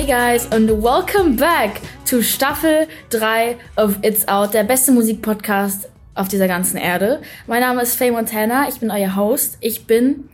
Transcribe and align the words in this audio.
Hey 0.00 0.06
guys 0.06 0.46
und 0.46 0.82
welcome 0.82 1.36
back 1.36 1.78
to 2.06 2.22
Staffel 2.22 2.88
3 3.10 3.54
of 3.76 3.98
It's 4.00 4.26
Out, 4.28 4.54
der 4.54 4.64
beste 4.64 4.92
Musikpodcast 4.92 5.90
auf 6.14 6.26
dieser 6.26 6.48
ganzen 6.48 6.78
Erde. 6.78 7.20
Mein 7.46 7.60
Name 7.60 7.82
ist 7.82 7.96
Faye 7.96 8.10
Montana, 8.10 8.66
ich 8.70 8.80
bin 8.80 8.90
euer 8.90 9.14
Host. 9.14 9.58
Ich 9.60 9.86
bin, 9.86 10.30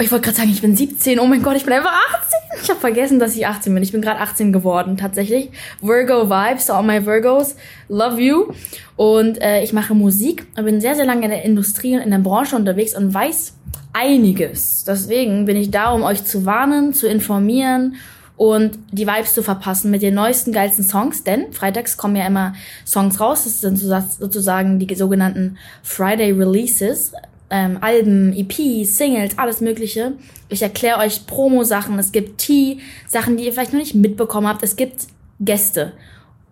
ich 0.00 0.10
wollte 0.10 0.24
gerade 0.24 0.38
sagen, 0.38 0.50
ich 0.50 0.62
bin 0.62 0.74
17. 0.74 1.20
Oh 1.20 1.28
mein 1.28 1.44
Gott, 1.44 1.54
ich 1.54 1.64
bin 1.64 1.74
einfach 1.74 1.92
18. 1.92 2.38
Ich 2.60 2.70
habe 2.70 2.80
vergessen, 2.80 3.20
dass 3.20 3.36
ich 3.36 3.46
18 3.46 3.72
bin. 3.72 3.84
Ich 3.84 3.92
bin 3.92 4.02
gerade 4.02 4.18
18 4.18 4.52
geworden, 4.52 4.96
tatsächlich. 4.96 5.50
Virgo 5.80 6.28
Vibes, 6.28 6.68
all 6.68 6.82
my 6.82 7.06
Virgos, 7.06 7.54
love 7.88 8.20
you. 8.20 8.52
Und 8.96 9.40
äh, 9.40 9.62
ich 9.62 9.72
mache 9.72 9.94
Musik 9.94 10.44
und 10.56 10.64
bin 10.64 10.80
sehr, 10.80 10.96
sehr 10.96 11.06
lange 11.06 11.22
in 11.22 11.30
der 11.30 11.44
Industrie 11.44 11.94
und 11.94 12.02
in 12.02 12.10
der 12.10 12.18
Branche 12.18 12.56
unterwegs 12.56 12.96
und 12.96 13.14
weiß 13.14 13.54
einiges. 13.92 14.82
Deswegen 14.82 15.44
bin 15.44 15.56
ich 15.56 15.70
da, 15.70 15.92
um 15.92 16.02
euch 16.02 16.24
zu 16.24 16.46
warnen, 16.46 16.92
zu 16.94 17.06
informieren 17.06 17.94
und 18.42 18.76
die 18.90 19.06
Vibes 19.06 19.34
zu 19.34 19.42
verpassen 19.44 19.92
mit 19.92 20.02
den 20.02 20.14
neuesten, 20.14 20.50
geilsten 20.50 20.82
Songs, 20.82 21.22
denn 21.22 21.52
freitags 21.52 21.96
kommen 21.96 22.16
ja 22.16 22.26
immer 22.26 22.54
Songs 22.84 23.20
raus, 23.20 23.44
das 23.44 23.60
sind 23.60 23.78
sozusagen 23.78 24.80
die 24.80 24.92
sogenannten 24.96 25.58
Friday 25.84 26.32
Releases, 26.32 27.12
ähm, 27.50 27.78
Alben, 27.80 28.32
EPs, 28.32 28.98
Singles, 28.98 29.38
alles 29.38 29.60
mögliche. 29.60 30.14
Ich 30.48 30.60
erkläre 30.60 30.98
euch 30.98 31.24
Promo-Sachen, 31.28 31.96
es 32.00 32.10
gibt 32.10 32.38
Tea, 32.38 32.80
Sachen, 33.06 33.36
die 33.36 33.44
ihr 33.44 33.52
vielleicht 33.52 33.74
noch 33.74 33.78
nicht 33.78 33.94
mitbekommen 33.94 34.48
habt, 34.48 34.64
es 34.64 34.74
gibt 34.74 35.06
Gäste. 35.38 35.92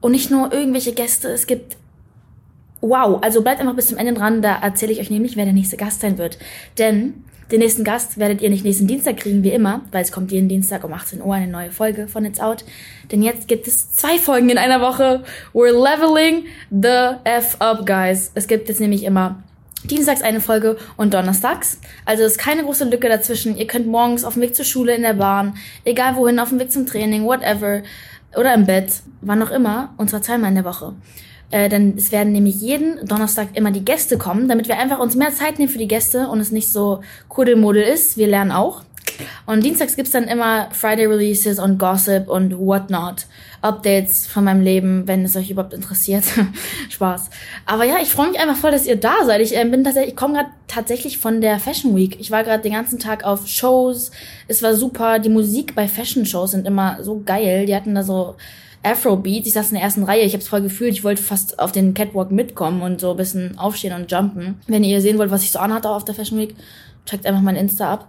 Und 0.00 0.12
nicht 0.12 0.30
nur 0.30 0.52
irgendwelche 0.52 0.92
Gäste, 0.92 1.26
es 1.30 1.48
gibt 1.48 1.76
Wow, 2.82 3.18
also 3.20 3.42
bleibt 3.42 3.60
einfach 3.60 3.74
bis 3.74 3.88
zum 3.88 3.98
Ende 3.98 4.14
dran, 4.14 4.42
da 4.42 4.54
erzähle 4.62 4.92
ich 4.92 5.00
euch 5.00 5.10
nämlich, 5.10 5.36
wer 5.36 5.44
der 5.44 5.52
nächste 5.52 5.76
Gast 5.76 6.02
sein 6.02 6.18
wird. 6.18 6.38
Denn 6.78 7.24
den 7.50 7.60
nächsten 7.60 7.84
Gast 7.84 8.18
werdet 8.18 8.40
ihr 8.42 8.50
nicht 8.50 8.64
nächsten 8.64 8.86
Dienstag 8.86 9.16
kriegen, 9.16 9.42
wie 9.42 9.50
immer, 9.50 9.82
weil 9.90 10.02
es 10.02 10.12
kommt 10.12 10.30
jeden 10.30 10.48
Dienstag 10.48 10.84
um 10.84 10.92
18 10.92 11.20
Uhr 11.22 11.34
eine 11.34 11.48
neue 11.48 11.70
Folge 11.70 12.06
von 12.06 12.24
It's 12.24 12.40
Out. 12.40 12.64
Denn 13.10 13.22
jetzt 13.22 13.48
gibt 13.48 13.66
es 13.66 13.92
zwei 13.92 14.18
Folgen 14.18 14.48
in 14.50 14.58
einer 14.58 14.80
Woche. 14.80 15.24
We're 15.52 15.72
leveling 15.72 16.44
the 16.70 17.16
F 17.24 17.56
up, 17.58 17.86
guys. 17.86 18.30
Es 18.34 18.46
gibt 18.46 18.68
jetzt 18.68 18.80
nämlich 18.80 19.04
immer 19.04 19.42
Dienstags 19.84 20.22
eine 20.22 20.40
Folge 20.40 20.76
und 20.96 21.14
donnerstags. 21.14 21.80
Also 22.04 22.24
ist 22.24 22.38
keine 22.38 22.62
große 22.62 22.84
Lücke 22.84 23.08
dazwischen. 23.08 23.56
Ihr 23.56 23.66
könnt 23.66 23.86
morgens 23.86 24.24
auf 24.24 24.34
dem 24.34 24.42
Weg 24.42 24.54
zur 24.54 24.64
Schule, 24.64 24.94
in 24.94 25.02
der 25.02 25.14
Bahn, 25.14 25.56
egal 25.84 26.16
wohin, 26.16 26.38
auf 26.38 26.50
dem 26.50 26.60
Weg 26.60 26.70
zum 26.70 26.86
Training, 26.86 27.24
whatever, 27.24 27.82
oder 28.36 28.54
im 28.54 28.66
Bett, 28.66 28.92
wann 29.22 29.42
auch 29.42 29.50
immer, 29.50 29.94
und 29.96 30.10
zwar 30.10 30.22
zweimal 30.22 30.50
in 30.50 30.56
der 30.56 30.64
Woche. 30.64 30.94
Äh, 31.50 31.68
denn 31.68 31.94
es 31.96 32.12
werden 32.12 32.32
nämlich 32.32 32.60
jeden 32.60 33.04
Donnerstag 33.06 33.48
immer 33.54 33.70
die 33.70 33.84
Gäste 33.84 34.18
kommen, 34.18 34.48
damit 34.48 34.68
wir 34.68 34.78
einfach 34.78 34.98
uns 34.98 35.16
mehr 35.16 35.32
Zeit 35.32 35.58
nehmen 35.58 35.70
für 35.70 35.78
die 35.78 35.88
Gäste 35.88 36.28
und 36.28 36.40
es 36.40 36.52
nicht 36.52 36.72
so 36.72 37.00
Kuddelmuddel 37.28 37.82
ist. 37.82 38.16
Wir 38.16 38.28
lernen 38.28 38.52
auch. 38.52 38.82
Und 39.46 39.64
dienstags 39.64 39.96
gibt's 39.96 40.12
dann 40.12 40.24
immer 40.24 40.68
Friday 40.72 41.06
Releases 41.06 41.58
und 41.58 41.78
Gossip 41.78 42.28
und 42.28 42.58
whatnot. 42.58 43.26
Updates 43.62 44.26
von 44.26 44.44
meinem 44.44 44.62
Leben, 44.62 45.06
wenn 45.06 45.24
es 45.24 45.36
euch 45.36 45.50
überhaupt 45.50 45.74
interessiert. 45.74 46.24
Spaß. 46.88 47.28
Aber 47.66 47.84
ja, 47.84 47.96
ich 48.00 48.08
freue 48.08 48.30
mich 48.30 48.40
einfach 48.40 48.56
voll, 48.56 48.70
dass 48.70 48.86
ihr 48.86 48.96
da 48.96 49.24
seid. 49.24 49.40
Ich 49.42 49.56
äh, 49.56 49.64
bin 49.64 49.84
tatsächlich, 49.84 50.12
ich 50.12 50.16
komme 50.16 50.34
gerade 50.34 50.50
tatsächlich 50.66 51.18
von 51.18 51.40
der 51.40 51.58
Fashion 51.58 51.94
Week. 51.94 52.18
Ich 52.20 52.30
war 52.30 52.42
gerade 52.44 52.62
den 52.62 52.72
ganzen 52.72 52.98
Tag 52.98 53.24
auf 53.24 53.46
Shows. 53.46 54.12
Es 54.48 54.62
war 54.62 54.74
super. 54.74 55.18
Die 55.18 55.28
Musik 55.28 55.74
bei 55.74 55.88
Fashion 55.88 56.24
Shows 56.24 56.52
sind 56.52 56.66
immer 56.66 57.02
so 57.02 57.22
geil. 57.24 57.66
Die 57.66 57.74
hatten 57.74 57.94
da 57.94 58.02
so 58.02 58.36
Afrobeats. 58.82 59.46
Ich 59.46 59.52
saß 59.52 59.68
in 59.68 59.74
der 59.74 59.84
ersten 59.84 60.04
Reihe, 60.04 60.22
ich 60.22 60.32
habe 60.32 60.42
es 60.42 60.48
voll 60.48 60.62
gefühlt, 60.62 60.92
ich 60.92 61.04
wollte 61.04 61.22
fast 61.22 61.58
auf 61.58 61.72
den 61.72 61.94
Catwalk 61.94 62.30
mitkommen 62.30 62.82
und 62.82 63.00
so 63.00 63.10
ein 63.12 63.16
bisschen 63.16 63.58
aufstehen 63.58 63.94
und 63.94 64.10
jumpen. 64.10 64.60
Wenn 64.66 64.84
ihr 64.84 65.00
sehen 65.00 65.18
wollt, 65.18 65.30
was 65.30 65.42
ich 65.42 65.52
so 65.52 65.58
anhatte 65.58 65.90
auf 65.90 66.04
der 66.04 66.14
Fashion 66.14 66.38
Week, 66.38 66.54
checkt 67.06 67.26
einfach 67.26 67.42
mein 67.42 67.56
Insta 67.56 67.92
ab. 67.92 68.08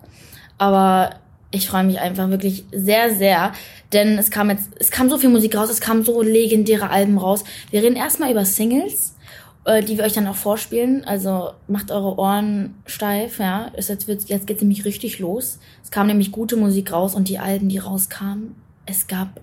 Aber 0.58 1.12
ich 1.52 1.68
freue 1.68 1.84
mich 1.84 2.00
einfach 2.00 2.30
wirklich 2.30 2.64
sehr, 2.72 3.14
sehr, 3.14 3.52
denn 3.92 4.18
es 4.18 4.32
kam 4.32 4.50
jetzt, 4.50 4.70
es 4.80 4.92
kam 4.92 5.10
so 5.10 5.18
viel 5.18 5.30
Musik 5.30 5.56
raus, 5.56 5.70
es 5.70 5.82
kamen 5.82 6.06
so 6.06 6.22
legendäre 6.22 6.90
Alben 6.90 7.18
raus. 7.18 7.44
Wir 7.72 7.84
reden 7.84 7.98
erstmal 7.98 8.32
über 8.32 8.46
Singles, 8.46 9.16
äh, 9.66 9.84
die 9.84 9.98
wir 9.98 10.06
euch 10.06 10.14
dann 10.14 10.28
auch 10.28 10.36
vorspielen. 10.36 11.04
Also 11.04 11.52
macht 11.68 11.92
eure 11.92 12.18
Ohren 12.18 12.76
steif, 12.86 13.40
ja. 13.40 13.72
Jetzt, 13.76 14.08
wird, 14.08 14.24
jetzt 14.30 14.48
geht's 14.48 14.62
nämlich 14.62 14.86
richtig 14.86 15.20
los. 15.20 15.60
Es 15.84 15.92
kam 15.92 16.08
nämlich 16.08 16.32
gute 16.32 16.56
Musik 16.56 16.94
raus 16.94 17.16
und 17.16 17.28
die 17.28 17.40
Alben, 17.40 17.68
die 17.68 17.80
rauskamen, 17.80 18.56
es 18.86 19.08
gab 19.08 19.42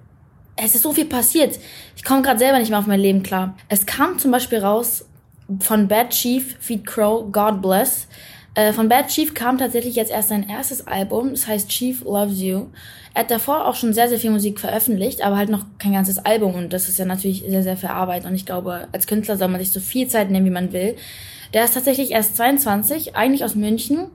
es 0.62 0.74
ist 0.74 0.82
so 0.82 0.92
viel 0.92 1.06
passiert. 1.06 1.58
Ich 1.96 2.04
komme 2.04 2.22
gerade 2.22 2.38
selber 2.38 2.58
nicht 2.58 2.70
mehr 2.70 2.78
auf 2.78 2.86
mein 2.86 3.00
Leben 3.00 3.22
klar. 3.22 3.56
Es 3.68 3.86
kam 3.86 4.18
zum 4.18 4.30
Beispiel 4.30 4.58
raus 4.58 5.04
von 5.60 5.88
Bad 5.88 6.10
Chief, 6.10 6.56
Feed 6.60 6.86
Crow, 6.86 7.30
God 7.32 7.62
Bless. 7.62 8.06
Äh, 8.54 8.72
von 8.72 8.88
Bad 8.88 9.08
Chief 9.08 9.34
kam 9.34 9.58
tatsächlich 9.58 9.94
jetzt 9.94 10.10
erst 10.10 10.28
sein 10.28 10.48
erstes 10.48 10.86
Album, 10.86 11.30
das 11.30 11.46
heißt 11.46 11.68
Chief 11.68 12.02
Loves 12.04 12.40
You. 12.40 12.66
Er 13.14 13.22
hat 13.22 13.30
davor 13.30 13.66
auch 13.66 13.74
schon 13.74 13.92
sehr, 13.92 14.08
sehr 14.08 14.18
viel 14.18 14.30
Musik 14.30 14.60
veröffentlicht, 14.60 15.22
aber 15.22 15.36
halt 15.36 15.48
noch 15.48 15.64
kein 15.78 15.92
ganzes 15.92 16.18
Album 16.18 16.54
und 16.54 16.72
das 16.72 16.88
ist 16.88 16.98
ja 16.98 17.04
natürlich 17.04 17.44
sehr, 17.46 17.62
sehr 17.62 17.76
viel 17.76 17.88
Arbeit 17.88 18.26
und 18.26 18.34
ich 18.34 18.46
glaube, 18.46 18.88
als 18.92 19.06
Künstler 19.06 19.36
soll 19.36 19.48
man 19.48 19.60
sich 19.60 19.70
so 19.70 19.80
viel 19.80 20.08
Zeit 20.08 20.30
nehmen, 20.30 20.46
wie 20.46 20.50
man 20.50 20.72
will. 20.72 20.96
Der 21.54 21.64
ist 21.64 21.74
tatsächlich 21.74 22.10
erst 22.10 22.36
22, 22.36 23.16
eigentlich 23.16 23.44
aus 23.44 23.54
München 23.54 24.08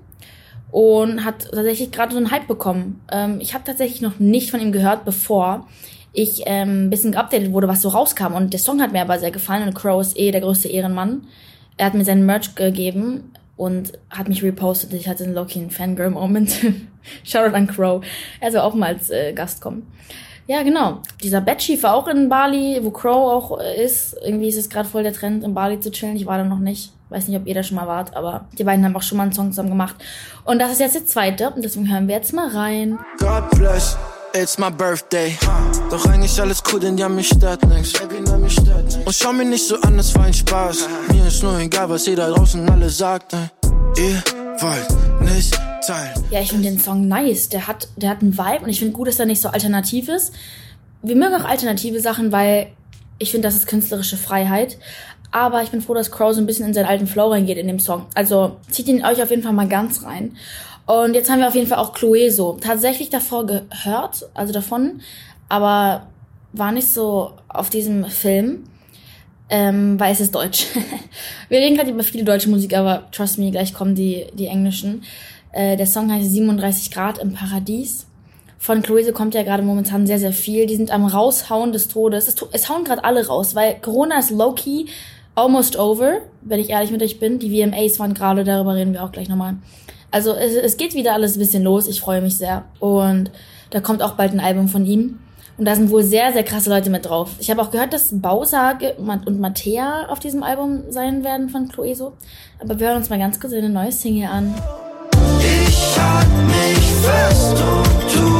und 0.71 1.25
hat 1.25 1.49
tatsächlich 1.51 1.91
gerade 1.91 2.11
so 2.11 2.17
einen 2.17 2.31
Hype 2.31 2.47
bekommen. 2.47 3.01
Ähm, 3.11 3.39
ich 3.39 3.53
habe 3.53 3.63
tatsächlich 3.63 4.01
noch 4.01 4.19
nicht 4.19 4.51
von 4.51 4.59
ihm 4.59 4.71
gehört, 4.71 5.05
bevor 5.05 5.67
ich 6.13 6.43
ähm, 6.45 6.89
bisschen 6.89 7.11
geupdatet 7.11 7.51
wurde, 7.51 7.67
was 7.67 7.81
so 7.81 7.89
rauskam. 7.89 8.33
Und 8.33 8.53
der 8.53 8.59
Song 8.59 8.81
hat 8.81 8.91
mir 8.91 9.01
aber 9.01 9.19
sehr 9.19 9.31
gefallen 9.31 9.67
und 9.67 9.73
Crow 9.73 9.99
ist 9.99 10.17
eh 10.17 10.31
der 10.31 10.41
größte 10.41 10.69
Ehrenmann. 10.69 11.27
Er 11.77 11.87
hat 11.87 11.95
mir 11.95 12.05
seinen 12.05 12.25
Merch 12.25 12.55
gegeben 12.55 13.31
und 13.57 13.93
hat 14.09 14.27
mich 14.29 14.43
repostet. 14.43 14.93
Ich 14.93 15.07
hatte 15.07 15.23
einen 15.23 15.33
Loki 15.33 15.67
Fangirl-Moment. 15.69 16.51
Shoutout 17.23 17.55
an 17.55 17.67
Crow. 17.67 18.05
Er 18.39 18.51
soll 18.51 18.61
auch 18.61 18.75
mal 18.75 18.93
als 18.93 19.09
äh, 19.09 19.33
Gast 19.33 19.59
kommen. 19.59 19.87
Ja, 20.45 20.61
genau. 20.61 20.99
Dieser 21.23 21.41
Bedschief 21.41 21.83
war 21.83 21.95
auch 21.95 22.07
in 22.07 22.29
Bali, 22.29 22.79
wo 22.83 22.91
Crow 22.91 23.31
auch 23.31 23.59
äh, 23.59 23.83
ist. 23.83 24.15
Irgendwie 24.23 24.49
ist 24.49 24.57
es 24.57 24.69
gerade 24.69 24.87
voll 24.87 25.03
der 25.03 25.13
Trend, 25.13 25.43
in 25.43 25.53
Bali 25.53 25.79
zu 25.79 25.89
chillen. 25.89 26.15
Ich 26.15 26.25
war 26.25 26.37
da 26.37 26.43
noch 26.43 26.59
nicht. 26.59 26.91
Weiß 27.09 27.27
nicht, 27.27 27.39
ob 27.39 27.47
ihr 27.47 27.53
da 27.53 27.63
schon 27.63 27.75
mal 27.75 27.87
wart, 27.87 28.15
aber 28.15 28.45
die 28.57 28.63
beiden 28.63 28.83
haben 28.83 28.95
auch 28.95 29.03
schon 29.03 29.17
mal 29.17 29.23
einen 29.23 29.33
Song 29.33 29.51
zusammen 29.51 29.69
gemacht. 29.69 29.95
Und 30.45 30.59
das 30.59 30.71
ist 30.71 30.79
jetzt 30.79 30.95
der 30.95 31.05
zweite 31.05 31.51
und 31.51 31.63
deswegen 31.63 31.91
hören 31.91 32.07
wir 32.07 32.15
jetzt 32.15 32.33
mal 32.33 32.49
rein. 32.49 32.97
God 33.19 33.49
bless. 33.51 33.97
It's 34.35 34.57
my 34.57 34.71
birthday. 34.71 35.37
Doch 35.91 36.07
eigentlich 36.07 36.41
alles 36.41 36.63
cool, 36.71 36.79
denn 36.79 36.97
ja, 36.97 37.07
mich 37.07 37.27
stört 37.27 37.63
nix. 37.67 37.93
Und 38.01 39.13
schau 39.13 39.31
mir 39.31 39.45
nicht 39.45 39.67
so 39.67 39.79
an, 39.81 39.99
es 39.99 40.15
war 40.15 40.23
ein 40.23 40.33
Spaß. 40.33 40.87
Mir 41.11 41.27
ist 41.27 41.43
nur 41.43 41.59
egal, 41.59 41.87
was 41.89 42.07
ihr 42.07 42.15
da 42.15 42.31
draußen 42.31 42.67
alle 42.67 42.89
sagt. 42.89 43.33
Ihr 43.33 44.23
wollt 44.59 45.21
nicht 45.21 45.55
teilen. 45.85 46.23
Ja, 46.31 46.41
ich 46.41 46.49
finde 46.49 46.67
den 46.67 46.79
Song 46.79 47.07
nice. 47.07 47.49
Der 47.49 47.67
hat, 47.67 47.87
der 47.95 48.09
hat 48.09 48.23
einen 48.23 48.35
Vibe 48.35 48.63
und 48.63 48.69
ich 48.69 48.79
finde 48.79 48.93
gut, 48.93 49.07
dass 49.07 49.19
er 49.19 49.27
nicht 49.27 49.39
so 49.39 49.49
alternativ 49.49 50.09
ist. 50.09 50.33
Wir 51.03 51.15
mögen 51.15 51.35
auch 51.35 51.45
alternative 51.45 51.99
Sachen, 51.99 52.31
weil 52.31 52.71
ich 53.19 53.29
finde, 53.29 53.47
das 53.47 53.55
ist 53.55 53.67
künstlerische 53.67 54.17
Freiheit. 54.17 54.79
Aber 55.29 55.61
ich 55.61 55.69
bin 55.69 55.81
froh, 55.81 55.93
dass 55.93 56.09
Crow 56.09 56.33
so 56.33 56.41
ein 56.41 56.47
bisschen 56.47 56.65
in 56.65 56.73
seinen 56.73 56.87
alten 56.87 57.05
Flow 57.05 57.29
reingeht 57.29 57.59
in 57.59 57.67
dem 57.67 57.79
Song. 57.79 58.07
Also 58.15 58.57
zieht 58.71 58.87
ihn 58.87 59.05
euch 59.05 59.21
auf 59.21 59.29
jeden 59.29 59.43
Fall 59.43 59.53
mal 59.53 59.67
ganz 59.67 60.03
rein. 60.03 60.35
Und 60.85 61.13
jetzt 61.13 61.29
haben 61.29 61.39
wir 61.39 61.47
auf 61.47 61.55
jeden 61.55 61.67
Fall 61.67 61.77
auch 61.77 61.93
Clueso 61.93 62.57
tatsächlich 62.59 63.09
davor 63.09 63.45
gehört, 63.45 64.27
also 64.33 64.51
davon, 64.51 65.01
aber 65.47 66.07
war 66.51 66.71
nicht 66.71 66.87
so 66.87 67.31
auf 67.47 67.69
diesem 67.69 68.05
Film, 68.05 68.65
ähm, 69.49 69.99
weil 69.99 70.11
es 70.11 70.19
ist 70.19 70.35
Deutsch. 70.35 70.67
wir 71.49 71.59
reden 71.59 71.75
gerade 71.75 71.91
über 71.91 72.03
viele 72.03 72.23
deutsche 72.23 72.49
Musik, 72.49 72.75
aber 72.75 73.09
trust 73.11 73.39
me, 73.39 73.51
gleich 73.51 73.73
kommen 73.73 73.95
die, 73.95 74.25
die 74.33 74.47
englischen. 74.47 75.03
Äh, 75.51 75.77
der 75.77 75.87
Song 75.87 76.11
heißt 76.11 76.29
37 76.29 76.91
Grad 76.91 77.17
im 77.17 77.33
Paradies. 77.33 78.07
Von 78.57 78.81
Clueso 78.81 79.11
kommt 79.11 79.35
ja 79.35 79.43
gerade 79.43 79.63
momentan 79.63 80.07
sehr, 80.07 80.19
sehr 80.19 80.31
viel. 80.31 80.65
Die 80.65 80.75
sind 80.75 80.91
am 80.91 81.05
Raushauen 81.05 81.73
des 81.73 81.87
Todes. 81.87 82.27
Es, 82.27 82.35
es 82.51 82.69
hauen 82.69 82.83
gerade 82.83 83.03
alle 83.03 83.27
raus, 83.27 83.55
weil 83.55 83.75
Corona 83.81 84.19
ist 84.19 84.31
low-key 84.31 84.85
almost 85.35 85.77
over, 85.77 86.19
wenn 86.41 86.59
ich 86.59 86.69
ehrlich 86.69 86.91
mit 86.91 87.03
euch 87.03 87.19
bin. 87.19 87.39
Die 87.39 87.49
VMAs 87.49 87.99
waren 87.99 88.13
gerade, 88.13 88.43
darüber 88.43 88.75
reden 88.75 88.93
wir 88.93 89.03
auch 89.03 89.11
gleich 89.11 89.29
nochmal. 89.29 89.57
Also 90.13 90.33
es, 90.33 90.53
es 90.53 90.77
geht 90.77 90.93
wieder 90.93 91.13
alles 91.13 91.35
ein 91.35 91.39
bisschen 91.39 91.63
los. 91.63 91.87
Ich 91.87 91.99
freue 91.99 92.21
mich 92.21 92.37
sehr. 92.37 92.65
Und 92.79 93.31
da 93.71 93.81
kommt 93.81 94.03
auch 94.03 94.13
bald 94.13 94.31
ein 94.31 94.39
Album 94.39 94.67
von 94.67 94.85
ihm. 94.85 95.19
Und 95.57 95.65
da 95.65 95.75
sind 95.75 95.89
wohl 95.89 96.03
sehr, 96.03 96.31
sehr 96.33 96.43
krasse 96.43 96.69
Leute 96.69 96.91
mit 96.91 97.05
drauf. 97.05 97.31
Ich 97.39 97.49
habe 97.49 97.61
auch 97.61 97.71
gehört, 97.71 97.93
dass 97.93 98.09
Bowser 98.11 98.77
und 99.25 99.39
Mattea 99.39 100.07
auf 100.09 100.19
diesem 100.19 100.43
Album 100.43 100.83
sein 100.89 101.23
werden 101.23 101.49
von 101.49 101.67
Clueso. 101.67 102.13
Aber 102.59 102.79
wir 102.79 102.87
hören 102.87 102.97
uns 102.97 103.09
mal 103.09 103.17
ganz 103.17 103.39
kurz 103.39 103.53
eine 103.53 103.69
neue 103.69 103.91
Single 103.91 104.29
an. 104.29 104.53
Ich 105.39 105.99
halt 105.99 106.27
mich 106.45 106.91
fest 107.01 107.55
und 107.57 108.15
du 108.15 108.32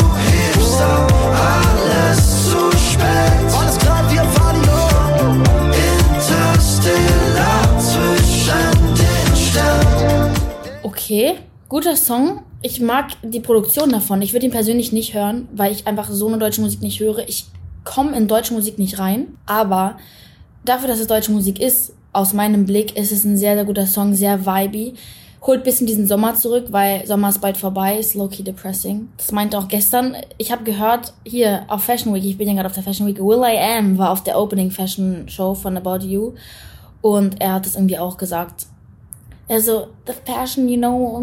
Guter 11.74 11.96
Song. 11.96 12.42
Ich 12.62 12.82
mag 12.82 13.14
die 13.24 13.40
Produktion 13.40 13.90
davon. 13.90 14.22
Ich 14.22 14.32
würde 14.32 14.46
ihn 14.46 14.52
persönlich 14.52 14.92
nicht 14.92 15.16
hören, 15.16 15.48
weil 15.56 15.72
ich 15.72 15.88
einfach 15.88 16.08
so 16.08 16.28
eine 16.28 16.38
deutsche 16.38 16.62
Musik 16.62 16.84
nicht 16.84 17.00
höre. 17.00 17.28
Ich 17.28 17.48
komme 17.84 18.16
in 18.16 18.28
deutsche 18.28 18.54
Musik 18.54 18.78
nicht 18.78 19.00
rein. 19.00 19.40
Aber 19.48 19.98
dafür, 20.64 20.88
dass 20.88 21.00
es 21.00 21.08
deutsche 21.08 21.32
Musik 21.32 21.60
ist, 21.60 21.94
aus 22.12 22.34
meinem 22.34 22.68
Blick 22.68 22.96
ist 22.96 23.12
es 23.12 23.24
ein 23.24 23.38
sehr, 23.38 23.56
sehr 23.56 23.66
guter 23.66 23.88
Song, 23.88 24.14
sehr 24.14 24.46
vibey. 24.46 24.94
holt 25.42 25.64
bisschen 25.64 25.88
diesen 25.88 26.06
Sommer 26.06 26.36
zurück, 26.36 26.68
weil 26.70 27.08
Sommer 27.08 27.30
ist 27.30 27.42
bald 27.42 27.58
vorbei, 27.58 27.98
ist 27.98 28.14
low-key 28.14 28.44
depressing. 28.44 29.10
Das 29.18 29.32
meinte 29.32 29.58
auch 29.58 29.68
gestern. 29.68 30.16
Ich 30.38 30.52
habe 30.52 30.64
gehört, 30.64 31.14
hier 31.26 31.66
auf 31.70 31.86
Fashion 31.86 32.14
Week, 32.14 32.24
ich 32.24 32.38
bin 32.38 32.50
ja 32.50 32.54
gerade 32.54 32.68
auf 32.68 32.76
der 32.76 32.84
Fashion 32.84 33.08
Week, 33.08 33.18
Will 33.18 33.42
I 33.42 33.58
Am 33.58 33.98
war 33.98 34.12
auf 34.12 34.22
der 34.22 34.40
Opening 34.40 34.70
Fashion 34.70 35.28
Show 35.28 35.56
von 35.56 35.76
About 35.76 36.06
You 36.06 36.34
und 37.02 37.42
er 37.42 37.54
hat 37.54 37.66
es 37.66 37.74
irgendwie 37.74 37.98
auch 37.98 38.18
gesagt. 38.18 38.68
Also, 39.50 39.88
the 40.08 40.14
fashion, 40.26 40.70
you 40.70 40.78
know, 40.78 41.22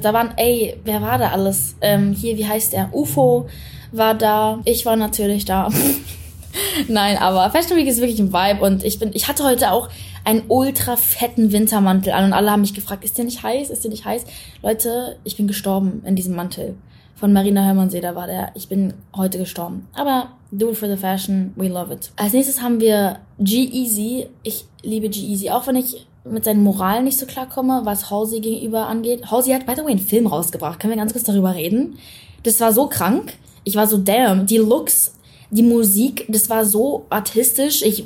da 0.00 0.12
waren, 0.12 0.32
ey, 0.36 0.78
wer 0.84 1.02
war 1.02 1.18
da 1.18 1.30
alles? 1.30 1.74
Ähm, 1.80 2.12
hier, 2.12 2.36
wie 2.36 2.46
heißt 2.46 2.74
er? 2.74 2.90
UFO 2.94 3.48
war 3.92 4.14
da, 4.14 4.60
ich 4.64 4.86
war 4.86 4.96
natürlich 4.96 5.44
da. 5.44 5.68
Nein, 6.88 7.18
aber 7.18 7.50
Fashion 7.50 7.76
Week 7.76 7.86
ist 7.86 8.00
wirklich 8.00 8.20
ein 8.20 8.32
Vibe 8.32 8.64
und 8.64 8.84
ich 8.84 8.98
bin, 8.98 9.10
ich 9.12 9.28
hatte 9.28 9.44
heute 9.44 9.72
auch 9.72 9.88
einen 10.24 10.44
ultra 10.48 10.96
fetten 10.96 11.52
Wintermantel 11.52 12.12
an 12.12 12.24
und 12.24 12.32
alle 12.32 12.50
haben 12.50 12.62
mich 12.62 12.74
gefragt, 12.74 13.04
ist 13.04 13.18
der 13.18 13.24
nicht 13.24 13.42
heiß? 13.42 13.70
Ist 13.70 13.84
der 13.84 13.90
nicht 13.90 14.04
heiß? 14.04 14.24
Leute, 14.62 15.16
ich 15.24 15.36
bin 15.36 15.46
gestorben 15.46 16.02
in 16.04 16.16
diesem 16.16 16.34
Mantel. 16.34 16.76
Von 17.14 17.32
Marina 17.32 17.64
Hörmannsee, 17.64 18.00
da 18.00 18.14
war 18.14 18.26
der. 18.26 18.50
Ich 18.54 18.68
bin 18.68 18.92
heute 19.16 19.38
gestorben. 19.38 19.88
Aber 19.94 20.32
do 20.50 20.70
it 20.70 20.76
for 20.76 20.88
the 20.88 20.98
fashion, 20.98 21.52
we 21.56 21.68
love 21.68 21.92
it. 21.92 22.10
Als 22.16 22.34
nächstes 22.34 22.60
haben 22.60 22.78
wir 22.78 23.20
G-Easy. 23.38 24.26
Ich 24.42 24.66
liebe 24.82 25.08
G-Easy, 25.08 25.50
auch 25.50 25.66
wenn 25.66 25.76
ich 25.76 26.06
mit 26.30 26.44
seinen 26.44 26.62
Moralen 26.62 27.04
nicht 27.04 27.18
so 27.18 27.26
klarkomme, 27.26 27.82
was 27.84 28.10
Halsey 28.10 28.40
gegenüber 28.40 28.86
angeht. 28.86 29.30
Halsey 29.30 29.52
hat, 29.52 29.66
by 29.66 29.74
the 29.76 29.82
way, 29.82 29.90
einen 29.90 30.00
Film 30.00 30.26
rausgebracht. 30.26 30.80
Können 30.80 30.92
wir 30.92 30.98
ganz 30.98 31.12
kurz 31.12 31.24
darüber 31.24 31.54
reden? 31.54 31.98
Das 32.42 32.60
war 32.60 32.72
so 32.72 32.88
krank. 32.88 33.34
Ich 33.64 33.76
war 33.76 33.86
so, 33.86 33.98
damn, 33.98 34.46
die 34.46 34.58
Looks, 34.58 35.14
die 35.50 35.62
Musik, 35.62 36.26
das 36.28 36.48
war 36.48 36.64
so 36.64 37.06
artistisch. 37.10 37.82
Ich, 37.82 38.04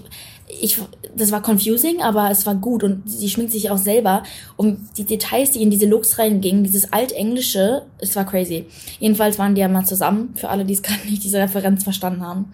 ich, 0.49 0.79
das 1.15 1.33
war 1.33 1.43
confusing, 1.43 2.01
aber 2.03 2.31
es 2.31 2.47
war 2.47 2.55
gut 2.55 2.83
und 2.83 3.09
sie 3.09 3.29
schminkt 3.29 3.53
sich 3.53 3.71
auch 3.71 3.79
selber. 3.79 4.23
Und 4.57 4.79
die 4.97 5.05
Details, 5.05 5.51
die 5.53 5.63
in 5.63 5.71
diese 5.71 5.87
Looks 5.87 6.19
reingingen, 6.19 6.65
dieses 6.65 6.93
altenglische, 6.93 7.83
es 7.99 8.17
war 8.17 8.25
crazy. 8.25 8.67
Jedenfalls 8.99 9.39
waren 9.39 9.55
die 9.55 9.61
ja 9.61 9.69
mal 9.69 9.85
zusammen, 9.85 10.33
für 10.35 10.49
alle, 10.49 10.65
die 10.65 10.75
es 10.75 10.83
gerade 10.83 11.07
nicht 11.07 11.25
diese 11.25 11.39
Referenz 11.39 11.85
verstanden 11.85 12.27
haben. 12.27 12.53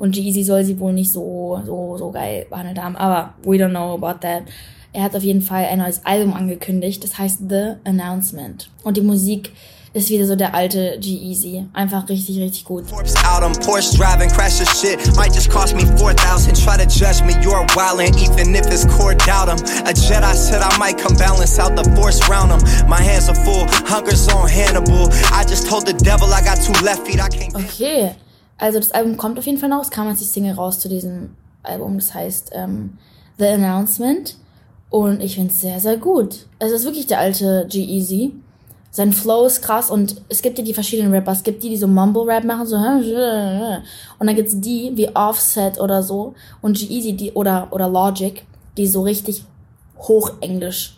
Und 0.00 0.16
Jeezy 0.16 0.42
soll 0.42 0.64
sie 0.64 0.80
wohl 0.80 0.94
nicht 0.94 1.12
so, 1.12 1.60
so, 1.66 1.98
so 1.98 2.10
geil 2.10 2.46
behandelt 2.48 2.82
haben, 2.82 2.96
aber 2.96 3.34
we 3.42 3.56
don't 3.56 3.68
know 3.68 3.92
about 3.92 4.20
that. 4.20 4.44
Er 4.92 5.04
hat 5.04 5.14
auf 5.14 5.22
jeden 5.22 5.42
Fall 5.42 5.66
ein 5.66 5.78
neues 5.78 6.04
Album 6.04 6.32
angekündigt, 6.34 7.04
das 7.04 7.16
heißt 7.16 7.42
The 7.48 7.74
Announcement. 7.84 8.70
Und 8.82 8.96
die 8.96 9.02
Musik 9.02 9.52
ist 9.92 10.08
wieder 10.08 10.26
so 10.26 10.36
der 10.36 10.54
alte 10.54 10.98
G-Easy. 11.00 11.66
Einfach 11.72 12.08
richtig, 12.08 12.38
richtig 12.38 12.64
gut. 12.64 12.84
Album, 13.24 13.52
Porsche 13.64 13.96
driving, 13.96 14.28
crash 14.30 14.58
shit. 14.58 14.98
Might 15.16 15.34
just 15.34 15.48
cost 15.50 15.74
me 15.74 15.82
4000. 15.96 16.54
Try 16.54 16.76
to 16.76 16.86
judge 16.86 17.22
me, 17.24 17.34
you're 17.42 17.64
wildin', 17.74 18.16
even 18.18 18.54
if 18.54 18.66
it's 18.66 18.84
core 18.86 19.14
doubt 19.14 19.48
him. 19.48 19.58
A 19.86 19.92
Jedi 19.92 20.34
said 20.34 20.62
I 20.62 20.76
might 20.78 20.98
come 20.98 21.16
balance 21.16 21.58
out 21.58 21.76
the 21.76 21.84
force 21.96 22.20
round 22.28 22.50
him. 22.50 22.88
My 22.88 23.00
hands 23.00 23.28
are 23.28 23.34
full, 23.44 23.66
hunger's 23.86 24.28
on 24.28 24.48
Hannibal. 24.48 25.08
I 25.32 25.44
just 25.44 25.68
told 25.68 25.86
the 25.86 25.94
devil 25.94 26.28
I 26.32 26.42
got 26.42 26.58
two 26.60 26.72
left 26.84 27.06
feet, 27.06 27.20
I 27.20 27.28
can't. 27.28 27.54
Okay, 27.54 28.14
also 28.58 28.78
das 28.78 28.90
Album 28.92 29.16
kommt 29.16 29.38
auf 29.38 29.46
jeden 29.46 29.58
Fall 29.58 29.68
noch. 29.68 29.82
Es 29.82 29.90
kam 29.90 30.08
jetzt 30.08 30.20
die 30.20 30.24
Single 30.24 30.54
raus 30.54 30.78
zu 30.78 30.88
diesem 30.88 31.36
Album. 31.62 31.98
Das 31.98 32.14
heißt 32.14 32.50
ähm, 32.54 32.98
The 33.38 33.46
Announcement. 33.46 34.36
Und 34.90 35.22
ich 35.22 35.36
finde 35.36 35.50
es 35.50 35.60
sehr, 35.60 35.80
sehr 35.80 35.96
gut. 35.96 36.46
Es 36.58 36.72
ist 36.72 36.84
wirklich 36.84 37.06
der 37.06 37.20
alte 37.20 37.66
G-Easy 37.68 38.32
sein 38.92 39.12
Flow 39.12 39.46
ist 39.46 39.62
krass 39.62 39.88
und 39.90 40.20
es 40.28 40.42
gibt 40.42 40.58
ja 40.58 40.64
die 40.64 40.74
verschiedenen 40.74 41.12
Rapper. 41.12 41.30
Es 41.30 41.44
gibt 41.44 41.62
die, 41.62 41.68
die 41.68 41.76
so 41.76 41.86
Mumble-Rap 41.86 42.44
machen, 42.44 42.66
so 42.66 42.76
und 42.76 44.26
dann 44.26 44.34
gibt's 44.34 44.58
die 44.60 44.90
wie 44.94 45.08
Offset 45.14 45.78
oder 45.78 46.02
so 46.02 46.34
und 46.60 46.76
G-Eazy, 46.76 47.12
die 47.12 47.32
oder 47.32 47.68
oder 47.70 47.88
Logic, 47.88 48.44
die 48.76 48.86
so 48.86 49.02
richtig 49.02 49.44
Hochenglisch 49.96 50.96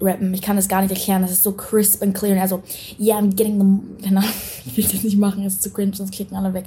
rappen. 0.00 0.32
Ich 0.32 0.40
kann 0.40 0.56
das 0.56 0.68
gar 0.68 0.80
nicht 0.80 0.90
erklären. 0.90 1.22
Das 1.22 1.32
ist 1.32 1.42
so 1.42 1.52
crisp 1.52 2.02
and 2.02 2.14
clear. 2.14 2.40
Also, 2.40 2.62
yeah, 2.98 3.18
I'm 3.18 3.34
getting 3.34 3.58
the, 3.58 4.04
keine 4.04 4.20
Ahnung, 4.20 4.30
ich 4.66 4.76
will 4.76 4.84
das 4.84 5.02
nicht 5.02 5.18
machen, 5.18 5.44
ist 5.44 5.62
zu 5.62 5.70
cringe, 5.70 5.94
sonst 5.94 6.12
klicken 6.12 6.36
alle 6.36 6.54
weg. 6.54 6.66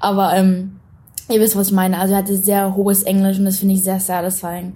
Aber 0.00 0.34
ähm, 0.34 0.80
ihr 1.30 1.40
wisst, 1.40 1.56
was 1.56 1.68
ich 1.68 1.72
meine. 1.72 1.98
Also 1.98 2.12
er 2.14 2.18
hatte 2.18 2.36
sehr 2.36 2.74
hohes 2.74 3.04
Englisch 3.04 3.38
und 3.38 3.46
das 3.46 3.58
finde 3.58 3.74
ich 3.74 3.84
sehr 3.84 4.00
satisfying, 4.00 4.74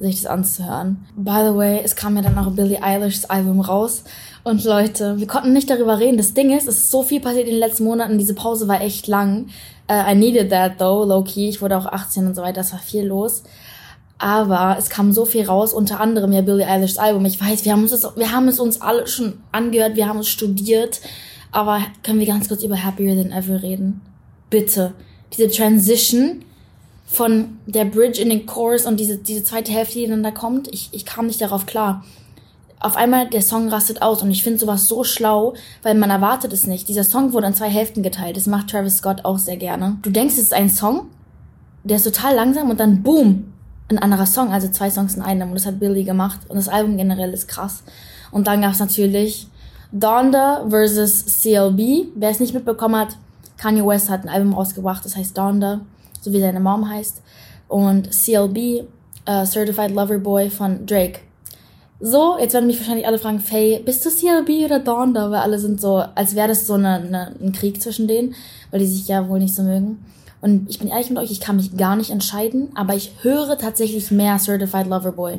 sich 0.00 0.22
das 0.22 0.30
anzuhören. 0.30 1.04
By 1.16 1.42
the 1.48 1.54
way, 1.54 1.80
es 1.84 1.94
kam 1.94 2.16
ja 2.16 2.22
dann 2.22 2.38
auch 2.38 2.50
Billie 2.52 2.82
Eilish's 2.82 3.26
Album 3.26 3.60
raus 3.60 4.04
und 4.42 4.64
Leute, 4.64 5.18
wir 5.18 5.26
konnten 5.26 5.52
nicht 5.52 5.68
darüber 5.68 5.98
reden. 5.98 6.16
Das 6.16 6.34
Ding 6.34 6.56
ist, 6.56 6.66
es 6.66 6.76
ist 6.76 6.90
so 6.90 7.02
viel 7.02 7.20
passiert 7.20 7.46
in 7.46 7.54
den 7.54 7.60
letzten 7.60 7.84
Monaten. 7.84 8.18
Diese 8.18 8.34
Pause 8.34 8.68
war 8.68 8.80
echt 8.80 9.06
lang. 9.06 9.48
Uh, 9.90 10.10
I 10.10 10.14
needed 10.14 10.50
that 10.50 10.78
though, 10.78 11.04
low 11.04 11.22
key. 11.22 11.48
Ich 11.48 11.60
wurde 11.60 11.76
auch 11.76 11.86
18 11.86 12.26
und 12.26 12.34
so 12.34 12.42
weiter. 12.42 12.62
Es 12.62 12.72
war 12.72 12.78
viel 12.78 13.04
los. 13.04 13.42
Aber 14.18 14.76
es 14.78 14.90
kam 14.90 15.12
so 15.12 15.24
viel 15.24 15.44
raus, 15.44 15.72
unter 15.72 16.00
anderem 16.00 16.32
ja 16.32 16.42
Billie 16.42 16.66
Eilish's 16.66 16.98
Album. 16.98 17.24
Ich 17.24 17.40
weiß, 17.40 17.64
wir 17.64 17.72
haben 17.72 17.82
uns 17.82 17.90
das, 17.90 18.16
wir 18.16 18.32
haben 18.32 18.48
es 18.48 18.60
uns 18.60 18.80
alle 18.80 19.06
schon 19.06 19.40
angehört, 19.52 19.96
wir 19.96 20.08
haben 20.08 20.18
es 20.18 20.28
studiert. 20.28 21.00
Aber 21.52 21.80
können 22.02 22.20
wir 22.20 22.26
ganz 22.26 22.48
kurz 22.48 22.62
über 22.62 22.82
Happier 22.82 23.16
Than 23.16 23.32
Ever 23.32 23.62
reden? 23.62 24.00
Bitte. 24.50 24.92
Diese 25.32 25.50
Transition 25.50 26.44
von 27.10 27.58
der 27.66 27.84
Bridge 27.84 28.20
in 28.20 28.30
den 28.30 28.46
Chorus 28.46 28.86
und 28.86 29.00
diese, 29.00 29.18
diese 29.18 29.42
zweite 29.42 29.72
Hälfte, 29.72 29.98
die 29.98 30.06
dann 30.06 30.22
da 30.22 30.30
kommt, 30.30 30.68
ich, 30.68 30.90
ich 30.92 31.04
kam 31.04 31.26
nicht 31.26 31.40
darauf 31.40 31.66
klar 31.66 32.04
auf 32.80 32.96
einmal 32.96 33.28
der 33.28 33.42
Song 33.42 33.68
rastet 33.68 34.00
aus 34.00 34.22
und 34.22 34.30
ich 34.30 34.42
finde 34.42 34.58
sowas 34.58 34.88
so 34.88 35.04
schlau, 35.04 35.54
weil 35.82 35.94
man 35.94 36.10
erwartet 36.10 36.52
es 36.52 36.66
nicht. 36.66 36.88
Dieser 36.88 37.04
Song 37.04 37.34
wurde 37.34 37.46
in 37.46 37.54
zwei 37.54 37.68
Hälften 37.68 38.02
geteilt. 38.02 38.36
Das 38.36 38.46
macht 38.46 38.70
Travis 38.70 38.96
Scott 38.96 39.24
auch 39.24 39.38
sehr 39.38 39.58
gerne. 39.58 39.98
Du 40.02 40.10
denkst, 40.10 40.34
es 40.34 40.44
ist 40.44 40.54
ein 40.54 40.70
Song, 40.70 41.08
der 41.84 41.98
ist 41.98 42.04
total 42.04 42.34
langsam 42.34 42.70
und 42.70 42.80
dann 42.80 43.02
boom, 43.02 43.52
ein 43.90 43.98
anderer 43.98 44.26
Song, 44.26 44.50
also 44.50 44.68
zwei 44.68 44.90
Songs 44.90 45.14
in 45.14 45.22
einem 45.22 45.50
und 45.50 45.54
das 45.54 45.66
hat 45.66 45.78
Billy 45.78 46.04
gemacht 46.04 46.40
und 46.48 46.56
das 46.56 46.68
Album 46.68 46.96
generell 46.96 47.32
ist 47.32 47.48
krass. 47.48 47.82
Und 48.30 48.46
dann 48.46 48.62
gab 48.62 48.72
es 48.72 48.78
natürlich 48.78 49.46
Donda 49.92 50.64
versus 50.68 51.26
CLB. 51.42 52.12
Wer 52.14 52.30
es 52.30 52.40
nicht 52.40 52.54
mitbekommen 52.54 52.96
hat, 52.96 53.16
Kanye 53.60 53.86
West 53.86 54.08
hat 54.08 54.24
ein 54.24 54.30
Album 54.30 54.54
rausgebracht, 54.54 55.04
das 55.04 55.16
heißt 55.16 55.36
Donda, 55.36 55.82
so 56.20 56.32
wie 56.32 56.40
seine 56.40 56.60
Mom 56.60 56.88
heißt. 56.88 57.20
Und 57.68 58.10
CLB, 58.10 58.86
uh, 59.28 59.44
Certified 59.44 59.90
Lover 59.90 60.18
Boy 60.18 60.48
von 60.48 60.86
Drake. 60.86 61.20
So, 62.00 62.38
jetzt 62.38 62.54
werden 62.54 62.66
mich 62.66 62.78
wahrscheinlich 62.78 63.06
alle 63.06 63.18
fragen, 63.18 63.38
Faye, 63.38 63.82
bist 63.84 64.06
du 64.06 64.10
CLB 64.10 64.64
oder 64.64 64.78
Donda? 64.78 65.30
Weil 65.30 65.40
alle 65.40 65.58
sind 65.58 65.78
so, 65.78 65.96
als 66.14 66.34
wäre 66.34 66.48
das 66.48 66.66
so 66.66 66.74
eine, 66.74 66.94
eine, 66.94 67.36
ein 67.38 67.52
Krieg 67.52 67.82
zwischen 67.82 68.08
denen, 68.08 68.34
weil 68.70 68.80
die 68.80 68.86
sich 68.86 69.06
ja 69.06 69.28
wohl 69.28 69.38
nicht 69.38 69.54
so 69.54 69.62
mögen. 69.62 70.02
Und 70.40 70.70
ich 70.70 70.78
bin 70.78 70.88
ehrlich 70.88 71.10
mit 71.10 71.18
euch, 71.18 71.30
ich 71.30 71.40
kann 71.40 71.56
mich 71.56 71.76
gar 71.76 71.96
nicht 71.96 72.08
entscheiden, 72.08 72.70
aber 72.74 72.94
ich 72.94 73.12
höre 73.20 73.58
tatsächlich 73.58 74.10
mehr 74.10 74.38
Certified 74.38 74.86
Lover 74.86 75.12
Boy. 75.12 75.38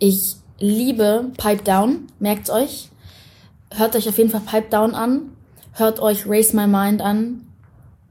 Ich 0.00 0.34
liebe 0.58 1.30
Pipe 1.36 1.62
Down, 1.62 2.08
merkt's 2.18 2.50
euch. 2.50 2.88
Hört 3.70 3.94
euch 3.94 4.08
auf 4.08 4.18
jeden 4.18 4.30
Fall 4.30 4.42
Pipe 4.44 4.68
Down 4.68 4.96
an. 4.96 5.30
Hört 5.74 6.00
euch 6.00 6.26
Raise 6.26 6.56
My 6.56 6.66
Mind 6.66 7.00
an. 7.00 7.46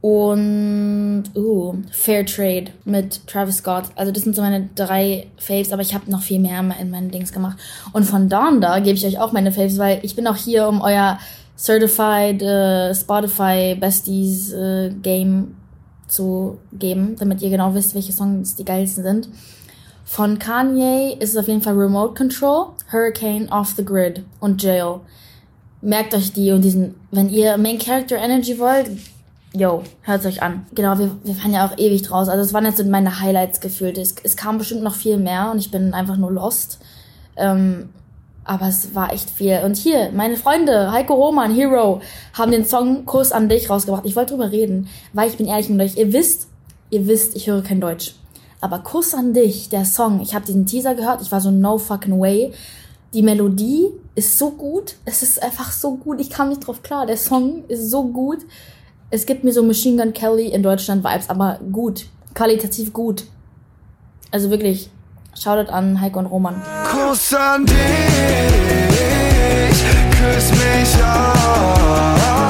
Und 0.02 1.26
uh, 1.36 1.76
Fair 1.92 2.26
Trade 2.26 2.72
mit 2.86 3.28
Travis 3.28 3.58
Scott. 3.58 3.86
Also 3.96 4.12
das 4.12 4.24
sind 4.24 4.36
so 4.36 4.42
meine 4.42 4.68
drei 4.74 5.28
Faves, 5.38 5.72
aber 5.72 5.84
ich 5.84 5.94
habe 5.94 6.10
noch 6.10 6.24
viel 6.24 6.40
mehr 6.40 6.60
in 6.80 6.90
meinen 6.90 7.12
Dings 7.12 7.32
gemacht. 7.32 7.58
Und 7.94 8.06
von 8.06 8.28
Donda 8.28 8.80
gebe 8.80 8.98
ich 8.98 9.06
euch 9.06 9.20
auch 9.20 9.32
meine 9.32 9.52
Faves, 9.52 9.78
weil 9.78 10.00
ich 10.02 10.16
bin 10.16 10.26
auch 10.28 10.36
hier, 10.36 10.68
um 10.68 10.82
euer 10.82 11.20
Certified 11.56 12.42
uh, 12.42 12.94
Spotify 12.96 13.76
Besties 13.80 14.52
uh, 14.52 14.90
Game 15.04 15.56
zu 16.08 16.58
geben, 16.74 17.16
damit 17.20 17.42
ihr 17.44 17.52
genau 17.52 17.74
wisst, 17.76 17.94
welche 17.94 18.12
Songs 18.12 18.56
die 18.56 18.66
geilsten 18.66 19.04
sind. 19.04 19.30
Von 20.04 20.40
Kanye 20.40 21.16
ist 21.20 21.30
es 21.30 21.38
auf 21.38 21.48
jeden 21.48 21.62
Fall 21.62 21.76
Remote 21.76 22.16
Control, 22.16 22.70
Hurricane, 22.92 23.48
Off 23.50 23.76
the 23.78 23.86
Grid 23.86 24.24
und 24.40 24.62
Jail. 24.62 25.00
Merkt 25.82 26.14
euch 26.14 26.34
die 26.34 26.52
und 26.52 26.64
diesen, 26.64 26.96
wenn 27.12 27.30
ihr 27.30 27.58
Main 27.58 27.78
Character 27.80 28.18
Energy 28.18 28.60
wollt, 28.60 28.90
Yo, 29.54 29.84
hört 30.04 30.26
euch 30.26 30.42
an. 30.42 30.66
Genau, 30.74 30.98
wir, 30.98 31.12
wir 31.26 31.36
fahren 31.36 31.54
ja 31.54 31.68
auch 31.68 31.78
ewig 31.78 32.04
draus. 32.04 32.30
Also 32.30 32.42
es 32.42 32.54
waren 32.54 32.64
jetzt 32.64 32.78
so 32.78 32.86
meine 32.86 33.20
Highlights 33.20 33.60
gefühlt. 33.60 33.98
Es, 33.98 34.16
es 34.24 34.38
kam 34.38 34.58
bestimmt 34.58 34.82
noch 34.82 34.96
viel 34.96 35.18
mehr 35.18 35.52
und 35.52 35.60
ich 35.60 35.72
bin 35.72 35.94
einfach 35.94 36.16
nur 36.16 36.32
lost. 36.32 36.80
Ähm, 37.36 37.90
aber 38.46 38.70
es 38.70 38.96
war 38.96 39.12
echt 39.12 39.30
viel. 39.30 39.60
Und 39.66 39.76
hier, 39.76 40.12
meine 40.14 40.38
Freunde, 40.38 40.94
Heiko 40.94 41.16
Roman, 41.16 41.54
Hero, 41.54 42.02
haben 42.34 42.52
den 42.52 42.66
Song 42.66 43.06
Kuss 43.06 43.34
an 43.34 43.50
dich 43.50 43.70
rausgebracht. 43.70 44.06
Ich 44.06 44.16
wollte 44.16 44.34
drüber 44.36 44.52
reden, 44.54 44.88
weil 45.12 45.30
ich 45.30 45.36
bin 45.36 45.48
ehrlich 45.48 45.68
mit 45.68 45.82
euch. 45.82 45.98
Ihr 45.98 46.14
wisst, 46.14 46.48
ihr 46.90 47.06
wisst, 47.08 47.36
ich 47.36 47.48
höre 47.48 47.62
kein 47.62 47.82
Deutsch. 47.82 48.16
Aber 48.62 48.80
Kuss 48.80 49.14
an 49.14 49.34
dich, 49.34 49.68
der 49.68 49.84
Song, 49.84 50.22
ich 50.22 50.34
habe 50.34 50.46
diesen 50.46 50.66
Teaser 50.66 50.96
gehört, 50.96 51.22
ich 51.22 51.32
war 51.32 51.42
so 51.42 51.52
no 51.52 51.78
fucking 51.78 52.20
way. 52.22 52.54
Die 53.14 53.22
Melodie 53.22 53.88
ist 54.16 54.38
so 54.38 54.52
gut, 54.52 54.96
es 55.04 55.24
ist 55.24 55.44
einfach 55.44 55.74
so 55.74 55.98
gut, 55.98 56.22
ich 56.22 56.30
kam 56.30 56.48
nicht 56.48 56.66
drauf 56.66 56.82
klar. 56.84 57.06
Der 57.06 57.18
Song 57.18 57.66
ist 57.68 57.90
so 57.90 58.06
gut 58.06 58.40
es 59.12 59.26
gibt 59.26 59.44
mir 59.44 59.52
so 59.52 59.62
Machine 59.62 60.02
Gun 60.02 60.14
Kelly 60.14 60.48
in 60.48 60.64
Deutschland 60.64 61.04
Vibes, 61.04 61.30
aber 61.30 61.60
gut, 61.72 62.06
qualitativ 62.34 62.94
gut. 62.94 63.26
Also 64.32 64.50
wirklich, 64.50 64.90
Shoutout 65.38 65.72
an 65.72 66.00
Heiko 66.00 66.20
und 66.20 66.28
Roman. 66.28 66.62
Kuss 66.90 67.34
an 67.34 67.66
dich, 67.66 67.76
küss 70.18 70.52
mich 70.52 71.04
auch. 71.04 72.41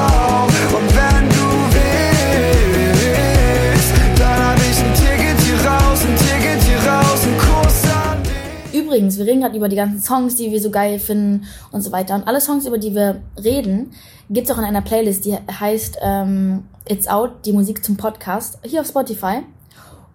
Übrigens, 8.92 9.16
wir 9.16 9.24
reden 9.24 9.40
gerade 9.40 9.56
über 9.56 9.70
die 9.70 9.76
ganzen 9.76 10.02
Songs, 10.02 10.36
die 10.36 10.50
wir 10.50 10.60
so 10.60 10.70
geil 10.70 10.98
finden 10.98 11.46
und 11.70 11.80
so 11.80 11.92
weiter. 11.92 12.14
Und 12.14 12.28
alle 12.28 12.42
Songs, 12.42 12.66
über 12.66 12.76
die 12.76 12.94
wir 12.94 13.22
reden, 13.42 13.94
gibt's 14.28 14.50
auch 14.50 14.58
in 14.58 14.64
einer 14.64 14.82
Playlist, 14.82 15.24
die 15.24 15.34
heißt 15.34 15.96
ähm, 16.02 16.64
It's 16.86 17.08
Out, 17.08 17.46
die 17.46 17.54
Musik 17.54 17.82
zum 17.82 17.96
Podcast, 17.96 18.58
hier 18.62 18.82
auf 18.82 18.86
Spotify. 18.86 19.44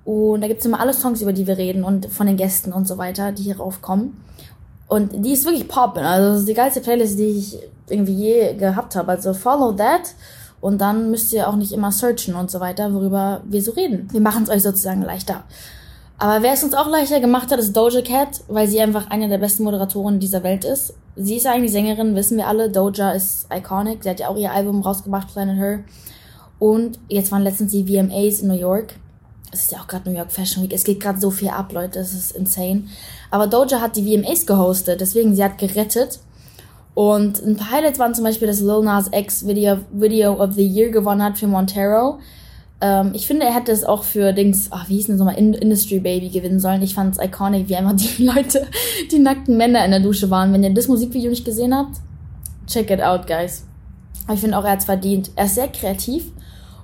Und 0.05 0.41
da 0.41 0.47
gibt's 0.47 0.63
immer 0.63 0.79
alle 0.79 0.93
Songs, 0.93 1.23
über 1.23 1.33
die 1.33 1.47
wir 1.47 1.57
reden 1.57 1.83
und 1.83 2.05
von 2.05 2.27
den 2.27 2.37
Gästen 2.37 2.71
und 2.71 2.87
so 2.87 2.99
weiter, 2.99 3.31
die 3.31 3.41
hier 3.41 3.57
raufkommen. 3.57 4.15
Und 4.87 5.25
die 5.25 5.33
ist 5.33 5.45
wirklich 5.45 5.67
poppen. 5.67 6.03
Also 6.03 6.33
das 6.33 6.39
ist 6.41 6.47
die 6.47 6.53
geilste 6.53 6.81
Playlist, 6.81 7.17
die 7.17 7.29
ich 7.29 7.57
irgendwie 7.89 8.13
je 8.13 8.53
gehabt 8.53 8.95
habe. 8.95 9.09
Also 9.09 9.33
follow 9.33 9.71
that. 9.71 10.13
Und 10.61 10.81
dann 10.81 11.09
müsst 11.09 11.33
ihr 11.33 11.49
auch 11.49 11.55
nicht 11.55 11.71
immer 11.71 11.91
searchen 11.91 12.35
und 12.35 12.51
so 12.51 12.59
weiter, 12.59 12.93
worüber 12.93 13.41
wir 13.45 13.63
so 13.63 13.71
reden. 13.71 14.07
Wir 14.11 14.21
machen 14.21 14.43
es 14.43 14.51
euch 14.51 14.61
sozusagen 14.61 15.01
leichter. 15.01 15.45
Aber 16.19 16.41
wer 16.41 16.53
es 16.53 16.63
uns 16.63 16.73
auch 16.73 16.87
leichter 16.87 17.19
gemacht 17.19 17.51
hat, 17.51 17.59
ist 17.59 17.77
Doja 17.77 18.01
Cat, 18.01 18.41
weil 18.47 18.67
sie 18.67 18.81
einfach 18.81 19.09
eine 19.09 19.29
der 19.29 19.37
besten 19.37 19.63
Moderatoren 19.63 20.19
dieser 20.19 20.41
Welt 20.43 20.65
ist. 20.65 20.93
Sie 21.15 21.35
ist 21.35 21.45
eigentlich 21.45 21.71
Sängerin, 21.71 22.15
wissen 22.15 22.37
wir 22.37 22.47
alle. 22.47 22.71
Doja 22.71 23.11
ist 23.11 23.47
iconic. 23.53 24.03
Sie 24.03 24.09
hat 24.09 24.19
ja 24.19 24.29
auch 24.29 24.37
ihr 24.37 24.51
Album 24.51 24.81
rausgebracht, 24.81 25.31
Planet 25.31 25.57
Her. 25.57 25.79
Und 26.59 26.99
jetzt 27.07 27.31
waren 27.31 27.43
letztens 27.43 27.71
die 27.71 27.85
VMAs 27.85 28.41
in 28.41 28.47
New 28.47 28.55
York. 28.55 28.95
Es 29.51 29.63
ist 29.63 29.71
ja 29.71 29.79
auch 29.79 29.87
gerade 29.87 30.09
New 30.09 30.17
York 30.17 30.31
Fashion 30.31 30.63
Week. 30.63 30.73
Es 30.73 30.83
geht 30.83 30.99
gerade 30.99 31.19
so 31.19 31.29
viel 31.29 31.49
ab, 31.49 31.71
Leute. 31.71 31.99
Es 31.99 32.13
ist 32.13 32.35
insane. 32.35 32.85
Aber 33.29 33.45
Doja 33.45 33.79
hat 33.79 33.95
die 33.95 34.03
VMAs 34.03 34.47
gehostet. 34.47 35.01
Deswegen, 35.01 35.35
sie 35.35 35.43
hat 35.43 35.59
gerettet. 35.59 36.19
Und 36.95 37.45
ein 37.45 37.57
paar 37.57 37.73
Highlights 37.73 37.99
waren 37.99 38.15
zum 38.15 38.23
Beispiel, 38.23 38.47
dass 38.47 38.59
Lil 38.59 38.81
Nas 38.81 39.07
X 39.11 39.45
Video, 39.45 39.77
Video 39.91 40.33
of 40.43 40.53
the 40.55 40.65
Year 40.65 40.89
gewonnen 40.89 41.21
hat 41.21 41.37
für 41.37 41.45
Montero. 41.45 42.17
Ähm, 42.79 43.11
ich 43.13 43.25
finde, 43.25 43.45
er 43.45 43.55
hätte 43.55 43.71
es 43.71 43.83
auch 43.83 44.03
für 44.03 44.33
Dings, 44.33 44.67
ach, 44.71 44.87
wie 44.89 44.95
hieß 44.95 45.07
denn 45.07 45.17
das 45.17 45.25
nochmal, 45.25 45.37
Industry 45.37 45.99
Baby 45.99 46.29
gewinnen 46.29 46.59
sollen. 46.59 46.81
Ich 46.81 46.93
fand 46.93 47.15
es 47.15 47.23
iconic, 47.23 47.69
wie 47.69 47.75
einfach 47.75 47.95
die 47.95 48.23
Leute, 48.25 48.67
die 49.11 49.19
nackten 49.19 49.57
Männer 49.57 49.83
in 49.83 49.91
der 49.91 49.99
Dusche 49.99 50.29
waren. 50.29 50.53
Wenn 50.53 50.63
ihr 50.63 50.73
das 50.73 50.87
Musikvideo 50.87 51.29
nicht 51.29 51.45
gesehen 51.45 51.75
habt, 51.75 51.97
check 52.67 52.91
it 52.91 53.01
out, 53.01 53.25
guys. 53.27 53.65
Aber 54.25 54.33
ich 54.33 54.41
finde 54.41 54.57
auch, 54.57 54.65
er 54.65 54.71
hat 54.71 54.79
es 54.79 54.85
verdient. 54.85 55.31
Er 55.35 55.45
ist 55.45 55.55
sehr 55.55 55.69
kreativ 55.69 56.31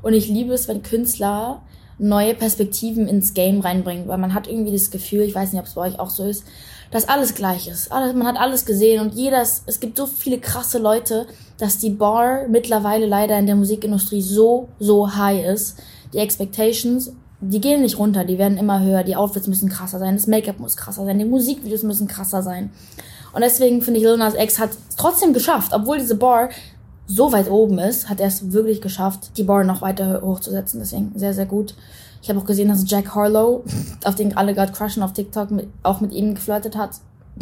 und 0.01 0.13
ich 0.13 0.27
liebe 0.27 0.53
es, 0.53 0.67
wenn 0.67 0.81
Künstler 0.81 1.61
neue 1.97 2.33
Perspektiven 2.33 3.07
ins 3.07 3.33
Game 3.33 3.61
reinbringen, 3.61 4.07
weil 4.07 4.17
man 4.17 4.33
hat 4.33 4.47
irgendwie 4.47 4.71
das 4.73 4.91
Gefühl, 4.91 5.21
ich 5.21 5.35
weiß 5.35 5.51
nicht, 5.51 5.61
ob 5.61 5.67
es 5.67 5.73
bei 5.73 5.81
euch 5.81 5.99
auch 5.99 6.09
so 6.09 6.25
ist, 6.25 6.43
dass 6.91 7.09
alles 7.09 7.33
gleich 7.33 7.67
ist. 7.67 7.91
Alles, 7.91 8.13
man 8.13 8.27
hat 8.27 8.37
alles 8.37 8.65
gesehen 8.65 9.01
und 9.01 9.15
jeder, 9.15 9.41
es 9.41 9.79
gibt 9.79 9.97
so 9.97 10.05
viele 10.05 10.39
krasse 10.39 10.77
Leute, 10.77 11.27
dass 11.57 11.77
die 11.77 11.89
Bar 11.89 12.47
mittlerweile 12.47 13.05
leider 13.05 13.37
in 13.37 13.45
der 13.45 13.55
Musikindustrie 13.55 14.21
so, 14.21 14.69
so 14.79 15.15
high 15.15 15.45
ist. 15.45 15.79
Die 16.13 16.19
Expectations, 16.19 17.11
die 17.41 17.61
gehen 17.61 17.81
nicht 17.81 17.97
runter, 17.97 18.23
die 18.23 18.37
werden 18.37 18.57
immer 18.57 18.81
höher, 18.81 19.03
die 19.03 19.15
Outfits 19.15 19.47
müssen 19.47 19.69
krasser 19.69 19.99
sein, 19.99 20.15
das 20.15 20.27
Make-up 20.27 20.59
muss 20.59 20.77
krasser 20.77 21.05
sein, 21.05 21.19
die 21.19 21.25
Musikvideos 21.25 21.83
müssen 21.83 22.07
krasser 22.07 22.43
sein. 22.43 22.71
Und 23.33 23.41
deswegen 23.41 23.81
finde 23.81 23.99
ich, 23.99 24.05
Lil 24.05 24.17
Nas 24.17 24.35
X 24.35 24.59
hat 24.59 24.69
es 24.69 24.95
trotzdem 24.95 25.33
geschafft, 25.33 25.73
obwohl 25.73 25.97
diese 25.97 26.15
Bar 26.15 26.49
so 27.15 27.31
weit 27.31 27.49
oben 27.49 27.79
ist, 27.79 28.09
hat 28.09 28.19
er 28.19 28.27
es 28.27 28.51
wirklich 28.51 28.81
geschafft, 28.81 29.37
die 29.37 29.43
Bar 29.43 29.63
noch 29.63 29.81
weiter 29.81 30.21
hochzusetzen. 30.21 30.79
Deswegen 30.79 31.11
sehr, 31.15 31.33
sehr 31.33 31.45
gut. 31.45 31.75
Ich 32.21 32.29
habe 32.29 32.39
auch 32.39 32.45
gesehen, 32.45 32.69
dass 32.69 32.89
Jack 32.89 33.13
Harlow, 33.15 33.63
auf 34.03 34.15
den 34.15 34.35
alle 34.37 34.53
gerade 34.53 34.71
crushen 34.71 35.03
auf 35.03 35.13
TikTok, 35.13 35.51
mit, 35.51 35.67
auch 35.83 36.01
mit 36.01 36.13
ihm 36.13 36.35
geflirtet 36.35 36.75
hat. 36.75 36.91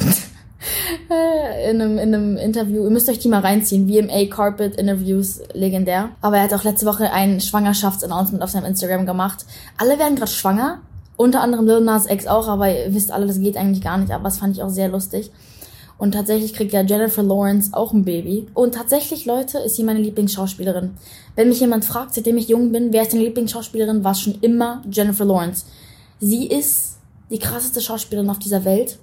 in, 1.69 1.81
einem, 1.81 1.97
in 1.97 2.13
einem 2.13 2.37
Interview. 2.37 2.83
Ihr 2.83 2.89
müsst 2.89 3.09
euch 3.09 3.19
die 3.19 3.27
mal 3.27 3.41
reinziehen. 3.41 3.87
VMA 3.87 4.25
Carpet 4.25 4.75
Interviews, 4.75 5.41
legendär. 5.53 6.09
Aber 6.21 6.37
er 6.37 6.43
hat 6.43 6.53
auch 6.53 6.63
letzte 6.63 6.85
Woche 6.85 7.11
ein 7.11 7.41
Schwangerschaftsannouncement 7.41 8.43
auf 8.43 8.51
seinem 8.51 8.65
Instagram 8.65 9.05
gemacht. 9.05 9.45
Alle 9.77 9.99
werden 9.99 10.15
gerade 10.15 10.31
schwanger. 10.31 10.79
Unter 11.17 11.41
anderem 11.41 11.67
Lil 11.67 11.81
Nas 11.81 12.07
Ex 12.07 12.25
auch, 12.25 12.47
aber 12.47 12.69
ihr 12.71 12.93
wisst 12.95 13.11
alle, 13.11 13.27
das 13.27 13.39
geht 13.39 13.57
eigentlich 13.57 13.83
gar 13.83 13.97
nicht. 13.97 14.11
Aber 14.11 14.23
das 14.23 14.37
fand 14.37 14.55
ich 14.55 14.63
auch 14.63 14.69
sehr 14.69 14.89
lustig. 14.89 15.31
Und 16.01 16.13
tatsächlich 16.13 16.55
kriegt 16.55 16.73
ja 16.73 16.81
Jennifer 16.81 17.21
Lawrence 17.21 17.69
auch 17.73 17.93
ein 17.93 18.03
Baby. 18.03 18.47
Und 18.55 18.73
tatsächlich, 18.73 19.25
Leute, 19.25 19.59
ist 19.59 19.75
sie 19.75 19.83
meine 19.83 19.99
Lieblingsschauspielerin. 19.99 20.95
Wenn 21.35 21.49
mich 21.49 21.59
jemand 21.59 21.85
fragt, 21.85 22.15
seitdem 22.15 22.37
ich 22.37 22.47
jung 22.47 22.71
bin, 22.71 22.91
wer 22.91 23.03
ist 23.03 23.13
deine 23.13 23.23
Lieblingsschauspielerin, 23.25 24.03
war 24.03 24.13
es 24.13 24.21
schon 24.21 24.39
immer 24.41 24.81
Jennifer 24.89 25.25
Lawrence. 25.25 25.67
Sie 26.19 26.47
ist 26.47 26.97
die 27.29 27.37
krasseste 27.37 27.81
Schauspielerin 27.81 28.31
auf 28.31 28.39
dieser 28.39 28.65
Welt. 28.65 28.97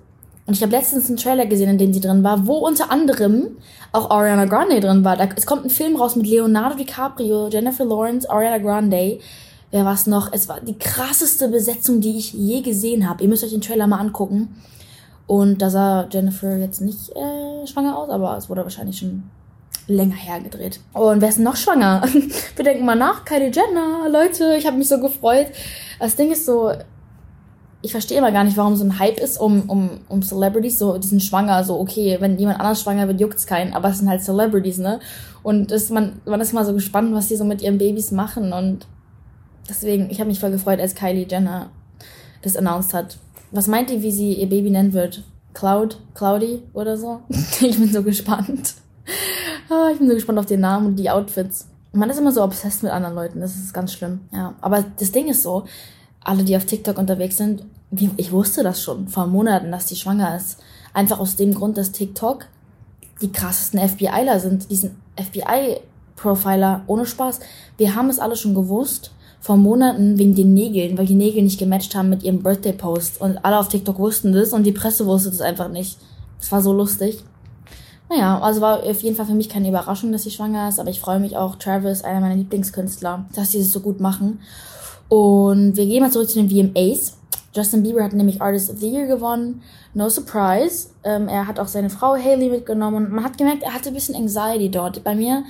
Und 0.47 0.55
ich 0.55 0.63
habe 0.63 0.73
letztens 0.73 1.07
einen 1.07 1.19
Trailer 1.19 1.47
gesehen, 1.47 1.71
in 1.71 1.79
dem 1.79 1.93
sie 1.93 2.01
drin 2.01 2.25
war, 2.25 2.49
wo 2.49 2.67
unter 2.67 2.91
anderem 2.91 3.59
auch 3.93 4.11
Ariana 4.11 4.47
Grande 4.47 4.81
drin 4.81 5.05
war. 5.05 5.17
Da, 5.17 5.29
es 5.37 5.47
kommt 5.47 5.67
ein 5.67 5.71
Film 5.71 5.95
raus 5.95 6.17
mit 6.17 6.27
Leonardo 6.27 6.75
DiCaprio, 6.75 7.47
Jennifer 7.47 7.85
Lawrence, 7.85 8.29
Ariana 8.29 8.59
Grande. 8.59 9.21
Wer 9.71 9.85
war 9.85 9.95
es 9.95 10.09
noch? 10.09 10.33
Es 10.33 10.49
war 10.49 10.61
die 10.63 10.77
krasseste 10.77 11.47
Besetzung, 11.47 12.01
die 12.01 12.19
ich 12.19 12.33
je 12.33 12.61
gesehen 12.61 13.09
habe. 13.09 13.23
Ihr 13.23 13.29
müsst 13.29 13.45
euch 13.45 13.53
den 13.53 13.61
Trailer 13.61 13.87
mal 13.87 14.01
angucken. 14.01 14.49
Und 15.29 15.61
da 15.61 15.69
sah 15.69 16.09
Jennifer 16.11 16.57
jetzt 16.57 16.81
nicht 16.81 17.11
äh, 17.11 17.67
schwanger 17.67 17.97
aus, 17.99 18.09
aber 18.09 18.37
es 18.37 18.49
wurde 18.49 18.65
wahrscheinlich 18.65 18.99
schon 18.99 19.25
länger 19.87 20.17
hergedreht. 20.17 20.81
Und 20.95 21.21
wer 21.21 21.29
ist 21.29 21.39
noch 21.39 21.55
schwanger? 21.55 22.03
Wir 22.57 22.65
denken 22.65 22.87
mal 22.87 22.97
nach, 22.97 23.27
Kylie 23.27 23.53
Jenner. 23.53 24.09
Leute, 24.11 24.57
ich 24.57 24.67
habe 24.67 24.79
mich 24.79 24.89
so 24.89 24.99
gefreut. 24.99 25.49
Das 26.01 26.17
Ding 26.17 26.33
ist 26.33 26.47
so, 26.47 26.73
ich 27.83 27.93
verstehe 27.93 28.17
immer 28.17 28.33
gar 28.33 28.45
nicht, 28.45 28.57
warum 28.57 28.75
so 28.75 28.85
ein 28.85 28.99
Hype 28.99 29.21
ist 29.21 29.39
um, 29.39 29.69
um, 29.69 30.01
um 30.09 30.23
Celebrities. 30.23 30.79
So, 30.79 30.97
die 30.97 31.07
sind 31.07 31.23
schwanger, 31.23 31.63
so, 31.63 31.79
okay, 31.79 32.17
wenn 32.21 32.39
jemand 32.39 32.59
anders 32.61 32.81
schwanger 32.81 33.07
wird, 33.07 33.21
juckt's 33.21 33.47
keinen, 33.47 33.75
aber 33.75 33.91
es 33.91 33.99
sind 33.99 34.09
halt 34.09 34.23
Celebrities, 34.23 34.79
ne? 34.79 34.99
Und 35.43 35.71
das, 35.71 35.91
man, 35.91 36.23
man 36.25 36.41
ist 36.41 36.55
mal 36.55 36.65
so 36.65 36.73
gespannt, 36.73 37.15
was 37.15 37.29
die 37.29 37.37
so 37.37 37.45
mit 37.45 37.61
ihren 37.61 37.77
Babys 37.77 38.13
machen. 38.13 38.55
Und 38.55 38.87
deswegen, 39.69 40.09
ich 40.11 40.21
habe 40.21 40.29
mich 40.29 40.41
voll 40.41 40.51
gefreut, 40.51 40.81
als 40.81 40.95
Kylie 40.95 41.27
Jenner 41.29 41.69
das 42.43 42.57
announced 42.57 42.95
hat. 42.95 43.19
Was 43.51 43.67
meint 43.67 43.91
ihr, 43.91 44.03
wie 44.03 44.13
sie 44.13 44.35
ihr 44.35 44.49
Baby 44.49 44.71
nennen 44.71 44.93
wird? 44.93 45.23
Cloud? 45.55 45.99
Cloudy 46.15 46.63
oder 46.75 46.97
so? 46.97 47.23
ich 47.29 47.79
bin 47.79 47.93
so 47.93 48.03
gespannt. 48.03 48.75
Ah, 49.71 49.89
ich 49.93 49.99
bin 49.99 50.09
so 50.09 50.15
gespannt 50.15 50.39
auf 50.39 50.47
den 50.47 50.61
Namen 50.61 50.87
und 50.87 50.97
die 50.97 51.11
Outfits. 51.11 51.69
Man 51.93 52.11
ist 52.11 52.19
immer 52.19 52.33
so 52.33 52.43
obsessed 52.43 52.83
mit 52.83 52.93
anderen 52.93 53.15
Leuten, 53.15 53.41
das 53.41 53.57
ist 53.57 53.73
ganz 53.73 53.93
schlimm. 53.93 54.21
Ja, 54.33 54.55
aber 54.61 54.85
das 54.99 55.13
Ding 55.13 55.29
ist 55.29 55.43
so, 55.43 55.65
alle, 56.21 56.45
die 56.45 56.57
auf 56.57 56.67
TikTok 56.67 56.99
unterwegs 56.99 57.39
sind, 57.39 57.65
ich 57.91 58.33
wusste 58.33 58.63
das 58.63 58.83
schon 58.83 59.09
vor 59.09 59.27
Monaten, 59.27 59.73
dass 59.73 59.87
die 59.87 59.97
schwanger 59.97 60.37
ist. 60.37 60.59
Einfach 60.93 61.19
aus 61.19 61.37
dem 61.37 61.55
Grund, 61.55 61.79
dass 61.79 61.93
TikTok 61.93 62.47
die 63.23 63.33
krassesten 63.33 63.81
FBIler 63.81 64.39
sind, 64.39 64.71
diesen 64.71 65.01
FBI-Profiler, 65.17 66.83
ohne 66.87 67.07
Spaß. 67.07 67.41
Wir 67.79 67.95
haben 67.95 68.11
es 68.11 68.19
alle 68.19 68.37
schon 68.37 68.55
gewusst 68.55 69.13
vor 69.41 69.57
Monaten 69.57 70.19
wegen 70.19 70.35
den 70.35 70.55
Nägeln, 70.55 70.99
weil 70.99 71.07
die 71.07 71.15
Nägel 71.15 71.43
nicht 71.43 71.59
gematcht 71.59 71.95
haben 71.95 72.11
mit 72.11 72.23
ihrem 72.23 72.43
Birthday-Post. 72.43 73.21
Und 73.21 73.45
alle 73.45 73.59
auf 73.59 73.69
TikTok 73.69 73.99
wussten 73.99 74.33
das 74.33 74.53
und 74.53 74.65
die 74.65 74.73
Presse 74.73 75.07
wusste 75.07 75.31
das 75.31 75.41
einfach 75.41 75.69
nicht. 75.69 75.99
Das 76.39 76.53
war 76.53 76.61
so 76.61 76.73
lustig. 76.73 77.23
Naja, 78.09 78.41
also 78.41 78.61
war 78.61 78.83
auf 78.83 79.03
jeden 79.03 79.17
Fall 79.17 79.27
für 79.27 79.35
mich 79.35 79.49
keine 79.49 79.69
Überraschung, 79.69 80.13
dass 80.13 80.23
sie 80.23 80.31
schwanger 80.31 80.69
ist, 80.69 80.81
aber 80.81 80.91
ich 80.91 81.01
freue 81.01 81.21
mich 81.21 81.37
auch, 81.37 81.57
Travis, 81.57 82.03
einer 82.03 82.21
meiner 82.21 82.37
Lieblingskünstler, 82.37 83.27
dass 83.35 83.53
sie 83.53 83.59
das 83.59 83.71
so 83.71 83.81
gut 83.81 84.01
machen. 84.01 84.41
Und 85.09 85.77
wir 85.77 85.87
gehen 85.87 86.03
mal 86.03 86.11
zurück 86.11 86.29
zu 86.29 86.43
den 86.43 86.51
VMAs. 86.51 87.19
Justin 87.55 87.83
Bieber 87.83 88.03
hat 88.03 88.13
nämlich 88.13 88.41
Artist 88.41 88.71
of 88.71 88.79
the 88.79 88.91
Year 88.91 89.07
gewonnen. 89.07 89.63
No 89.95 90.09
surprise. 90.09 90.89
Ähm, 91.03 91.29
er 91.29 91.47
hat 91.47 91.59
auch 91.59 91.67
seine 91.67 91.91
Frau 91.91 92.15
Haley 92.15 92.51
mitgenommen. 92.51 93.11
Man 93.11 93.25
hat 93.25 93.39
gemerkt, 93.39 93.63
er 93.63 93.75
hatte 93.75 93.89
ein 93.89 93.95
bisschen 93.95 94.15
Anxiety 94.15 94.71
dort. 94.71 95.03
Bei 95.03 95.15
mir 95.15 95.45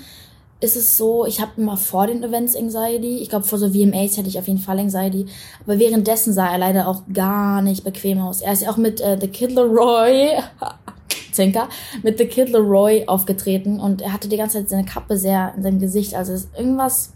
ist 0.60 0.76
es 0.76 0.96
so, 0.96 1.24
ich 1.24 1.40
habe 1.40 1.52
immer 1.56 1.76
vor 1.76 2.06
den 2.06 2.22
Events 2.22 2.56
Anxiety. 2.56 3.18
Ich 3.18 3.28
glaube, 3.28 3.44
vor 3.44 3.58
so 3.58 3.70
VMAs 3.70 4.16
hätte 4.16 4.28
ich 4.28 4.38
auf 4.38 4.48
jeden 4.48 4.58
Fall 4.58 4.78
Anxiety. 4.78 5.26
Aber 5.64 5.78
währenddessen 5.78 6.32
sah 6.32 6.50
er 6.50 6.58
leider 6.58 6.88
auch 6.88 7.02
gar 7.12 7.62
nicht 7.62 7.84
bequem 7.84 8.20
aus. 8.20 8.40
Er 8.40 8.52
ist 8.52 8.62
ja 8.62 8.70
auch 8.70 8.76
mit 8.76 9.00
äh, 9.00 9.16
The 9.20 9.28
Kid 9.28 9.52
Leroy, 9.52 10.30
Zinker, 11.32 11.68
mit 12.02 12.18
The 12.18 12.26
Kid 12.26 12.48
Leroy 12.50 13.04
aufgetreten 13.06 13.78
und 13.78 14.02
er 14.02 14.12
hatte 14.12 14.28
die 14.28 14.36
ganze 14.36 14.58
Zeit 14.58 14.70
seine 14.70 14.84
Kappe 14.84 15.16
sehr 15.16 15.54
in 15.56 15.62
seinem 15.62 15.78
Gesicht. 15.78 16.14
Also 16.14 16.32
irgendwas 16.56 17.12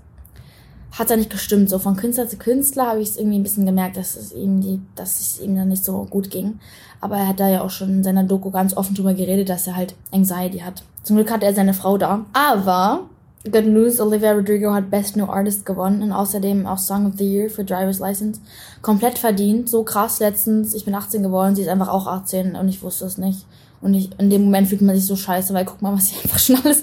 hat 0.92 1.10
da 1.10 1.16
nicht 1.16 1.30
gestimmt. 1.30 1.68
So 1.68 1.80
von 1.80 1.96
Künstler 1.96 2.28
zu 2.28 2.36
Künstler 2.36 2.86
habe 2.86 3.00
ich 3.00 3.08
es 3.08 3.16
irgendwie 3.16 3.38
ein 3.38 3.42
bisschen 3.42 3.66
gemerkt, 3.66 3.96
dass 3.96 4.14
es 4.14 4.32
ihm 4.32 4.60
die, 4.60 4.80
dass 4.94 5.18
es 5.18 5.40
ihm 5.40 5.56
dann 5.56 5.68
nicht 5.68 5.84
so 5.84 6.06
gut 6.08 6.30
ging. 6.30 6.60
Aber 7.00 7.16
er 7.16 7.26
hat 7.26 7.40
da 7.40 7.48
ja 7.48 7.62
auch 7.62 7.70
schon 7.70 7.90
in 7.90 8.04
seiner 8.04 8.22
Doku 8.22 8.52
ganz 8.52 8.76
offen 8.76 8.94
drüber 8.94 9.14
geredet, 9.14 9.48
dass 9.48 9.66
er 9.66 9.74
halt 9.74 9.96
Anxiety 10.12 10.58
hat. 10.58 10.84
Zum 11.02 11.16
Glück 11.16 11.32
hatte 11.32 11.46
er 11.46 11.54
seine 11.54 11.74
Frau 11.74 11.98
da. 11.98 12.24
Aber 12.32 13.08
Good 13.44 13.66
News, 13.66 13.98
Olivia 14.00 14.34
Rodrigo 14.34 14.72
hat 14.72 14.88
Best 14.88 15.16
New 15.16 15.26
Artist 15.26 15.66
gewonnen 15.66 16.00
und 16.00 16.12
außerdem 16.12 16.64
auch 16.64 16.78
Song 16.78 17.06
of 17.06 17.14
the 17.18 17.24
Year 17.24 17.50
für 17.50 17.64
Driver's 17.64 17.98
License. 17.98 18.40
Komplett 18.82 19.18
verdient, 19.18 19.68
so 19.68 19.82
krass 19.82 20.20
letztens. 20.20 20.74
Ich 20.74 20.84
bin 20.84 20.94
18 20.94 21.24
geworden, 21.24 21.56
sie 21.56 21.62
ist 21.62 21.68
einfach 21.68 21.88
auch 21.88 22.06
18 22.06 22.54
und 22.54 22.68
ich 22.68 22.84
wusste 22.84 23.04
es 23.04 23.18
nicht. 23.18 23.44
Und 23.80 23.94
ich, 23.94 24.10
in 24.20 24.30
dem 24.30 24.44
Moment 24.44 24.68
fühlt 24.68 24.80
man 24.82 24.94
sich 24.94 25.06
so 25.06 25.16
scheiße, 25.16 25.52
weil 25.54 25.64
guck 25.64 25.82
mal, 25.82 25.92
was 25.92 26.10
sie 26.10 26.16
einfach 26.22 26.38
schon 26.38 26.54
alles 26.62 26.82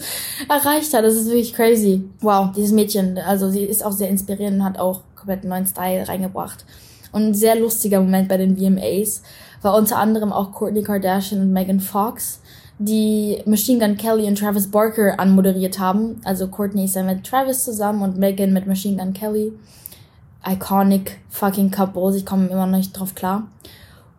erreicht 0.50 0.94
hat. 0.94 1.06
Das 1.06 1.14
ist 1.14 1.28
wirklich 1.28 1.54
crazy. 1.54 2.04
Wow, 2.20 2.52
dieses 2.54 2.74
Mädchen, 2.74 3.18
also 3.20 3.50
sie 3.50 3.64
ist 3.64 3.86
auch 3.86 3.94
sehr 3.94 4.10
inspirierend 4.10 4.58
und 4.58 4.66
hat 4.66 4.80
auch 4.80 5.04
komplett 5.16 5.44
einen 5.44 5.52
neuen 5.52 5.66
Style 5.66 6.10
reingebracht. 6.10 6.66
Und 7.14 7.24
ein 7.24 7.34
sehr 7.34 7.56
lustiger 7.58 8.02
Moment 8.02 8.28
bei 8.28 8.36
den 8.36 8.58
VMAs 8.58 9.22
war 9.62 9.76
unter 9.76 9.96
anderem 9.96 10.34
auch 10.34 10.52
Courtney 10.52 10.84
Kardashian 10.84 11.40
und 11.40 11.54
Megan 11.54 11.80
Fox 11.80 12.42
die 12.80 13.42
Machine 13.46 13.86
Gun 13.86 13.98
Kelly 13.98 14.26
und 14.26 14.40
Travis 14.40 14.72
Barker 14.72 15.20
anmoderiert 15.20 15.80
haben. 15.80 16.22
Also 16.24 16.48
Courtney 16.48 16.86
ist 16.86 16.96
ja 16.96 17.04
mit 17.04 17.26
Travis 17.26 17.66
zusammen 17.66 18.02
und 18.02 18.18
Megan 18.18 18.54
mit 18.54 18.66
Machine 18.66 18.98
Gun 18.98 19.14
Kelly. 19.14 19.52
Iconic 20.48 21.20
fucking 21.30 21.70
Couple. 21.70 22.16
Ich 22.16 22.26
komme 22.26 22.48
immer 22.48 22.66
noch 22.66 22.78
nicht 22.78 22.94
drauf 22.94 23.14
klar. 23.14 23.48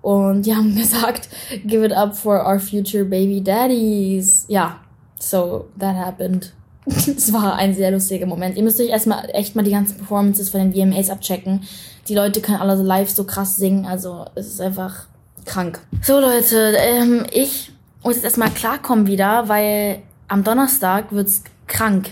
Und 0.03 0.45
die 0.45 0.55
haben 0.55 0.77
gesagt, 0.77 1.31
give 1.65 1.85
it 1.85 1.93
up 1.93 2.15
for 2.15 2.47
our 2.47 2.61
future 2.61 3.05
baby 3.05 3.43
daddies. 3.43 4.45
Ja, 4.49 4.81
so 5.19 5.67
that 5.79 5.97
happened. 5.97 6.53
Es 6.87 7.33
war 7.33 7.57
ein 7.57 7.75
sehr 7.75 7.91
lustiger 7.91 8.27
Moment. 8.27 8.57
Ihr 8.57 8.63
müsst 8.63 8.81
euch 8.81 8.89
erstmal 8.89 9.29
echt 9.33 9.57
mal 9.57 9.63
die 9.63 9.71
ganzen 9.71 9.97
Performances 9.97 10.51
von 10.51 10.61
den 10.61 10.75
VMAs 10.75 11.09
abchecken. 11.11 11.63
Die 12.09 12.15
Leute 12.15 12.41
können 12.41 12.61
alle 12.61 12.77
so 12.77 12.83
live 12.83 13.11
so 13.11 13.25
krass 13.25 13.57
singen, 13.57 13.87
also 13.87 14.25
es 14.35 14.49
ist 14.49 14.61
einfach 14.61 15.07
krank. 15.45 15.81
So 16.03 16.19
Leute, 16.19 16.75
ähm, 16.79 17.27
ich 17.31 17.71
muss 18.03 18.17
jetzt 18.17 18.25
erstmal 18.25 18.51
klarkommen 18.51 19.07
wieder, 19.07 19.49
weil 19.49 20.03
am 20.29 20.45
Donnerstag 20.45 21.13
wird's 21.13 21.45
krank. 21.67 22.11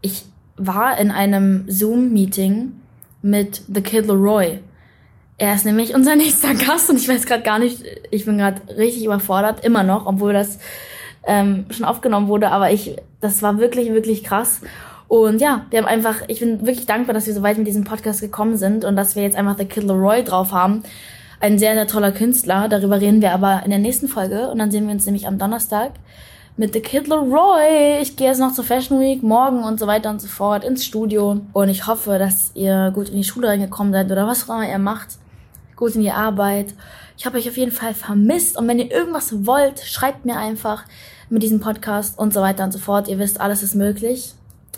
Ich 0.00 0.24
war 0.56 0.98
in 0.98 1.10
einem 1.10 1.64
Zoom-Meeting 1.68 2.72
mit 3.22 3.62
The 3.72 3.80
Kid 3.80 4.06
Leroy. 4.06 4.58
Er 5.38 5.54
ist 5.54 5.64
nämlich 5.64 5.94
unser 5.94 6.16
nächster 6.16 6.54
Gast 6.54 6.90
und 6.90 6.96
ich 6.96 7.08
weiß 7.08 7.26
gerade 7.26 7.42
gar 7.42 7.58
nicht, 7.58 7.82
ich 8.10 8.24
bin 8.24 8.38
gerade 8.38 8.60
richtig 8.76 9.04
überfordert, 9.04 9.64
immer 9.64 9.82
noch, 9.82 10.06
obwohl 10.06 10.32
das 10.32 10.58
ähm, 11.26 11.66
schon 11.70 11.84
aufgenommen 11.84 12.28
wurde, 12.28 12.50
aber 12.50 12.72
ich, 12.72 12.96
das 13.20 13.42
war 13.42 13.58
wirklich, 13.58 13.92
wirklich 13.92 14.24
krass. 14.24 14.60
Und 15.08 15.40
ja, 15.40 15.66
wir 15.70 15.80
haben 15.80 15.88
einfach, 15.88 16.22
ich 16.28 16.40
bin 16.40 16.66
wirklich 16.66 16.86
dankbar, 16.86 17.14
dass 17.14 17.26
wir 17.26 17.34
so 17.34 17.42
weit 17.42 17.58
mit 17.58 17.66
diesem 17.66 17.84
Podcast 17.84 18.20
gekommen 18.20 18.56
sind 18.56 18.84
und 18.84 18.96
dass 18.96 19.16
wir 19.16 19.22
jetzt 19.22 19.36
einfach 19.36 19.58
The 19.58 19.64
Kid 19.64 19.84
Leroy 19.84 20.22
drauf 20.22 20.52
haben. 20.52 20.82
Ein 21.42 21.58
sehr, 21.58 21.72
sehr 21.72 21.86
toller 21.86 22.12
Künstler. 22.12 22.68
Darüber 22.68 23.00
reden 23.00 23.22
wir 23.22 23.32
aber 23.32 23.62
in 23.64 23.70
der 23.70 23.78
nächsten 23.78 24.08
Folge 24.08 24.50
und 24.50 24.58
dann 24.58 24.70
sehen 24.70 24.86
wir 24.86 24.92
uns 24.92 25.06
nämlich 25.06 25.26
am 25.26 25.38
Donnerstag 25.38 25.92
mit 26.58 26.74
The 26.74 26.80
Kid 26.80 27.08
Leroy. 27.08 27.98
Ich 28.02 28.16
gehe 28.16 28.28
jetzt 28.28 28.40
noch 28.40 28.52
zur 28.52 28.62
Fashion 28.62 29.00
Week 29.00 29.22
morgen 29.22 29.64
und 29.64 29.80
so 29.80 29.86
weiter 29.86 30.10
und 30.10 30.20
so 30.20 30.28
fort 30.28 30.64
ins 30.64 30.84
Studio. 30.84 31.40
Und 31.54 31.68
ich 31.70 31.86
hoffe, 31.86 32.18
dass 32.18 32.50
ihr 32.52 32.90
gut 32.94 33.08
in 33.08 33.16
die 33.16 33.24
Schule 33.24 33.48
reingekommen 33.48 33.90
seid 33.90 34.12
oder 34.12 34.26
was 34.26 34.50
auch 34.50 34.54
immer 34.54 34.68
ihr 34.68 34.78
macht. 34.78 35.16
Gut 35.76 35.94
in 35.94 36.02
die 36.02 36.10
Arbeit. 36.10 36.74
Ich 37.16 37.24
habe 37.24 37.38
euch 37.38 37.48
auf 37.48 37.56
jeden 37.56 37.72
Fall 37.72 37.94
vermisst. 37.94 38.58
Und 38.58 38.68
wenn 38.68 38.78
ihr 38.78 38.90
irgendwas 38.90 39.46
wollt, 39.46 39.80
schreibt 39.80 40.26
mir 40.26 40.36
einfach 40.36 40.84
mit 41.30 41.42
diesem 41.42 41.60
Podcast 41.60 42.18
und 42.18 42.34
so 42.34 42.42
weiter 42.42 42.64
und 42.64 42.72
so 42.72 42.78
fort. 42.78 43.08
Ihr 43.08 43.18
wisst, 43.18 43.40
alles 43.40 43.62
ist 43.62 43.74
möglich. 43.74 44.34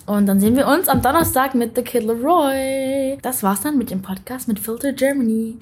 Und 0.07 0.26
dann 0.26 0.38
sehen 0.38 0.54
wir 0.54 0.69
uns 0.69 0.87
am 0.87 1.02
Donnerstag 1.02 1.57
mit 1.57 1.75
The 1.75 1.83
Kid 1.83 2.04
Leroy. 2.04 3.19
Das 3.21 3.42
war's 3.42 3.62
dann 3.62 3.78
mit 3.78 3.90
dem 3.90 4.02
Podcast 4.02 4.47
mit 4.47 4.61
Filter 4.61 4.92
Germany. 4.92 5.57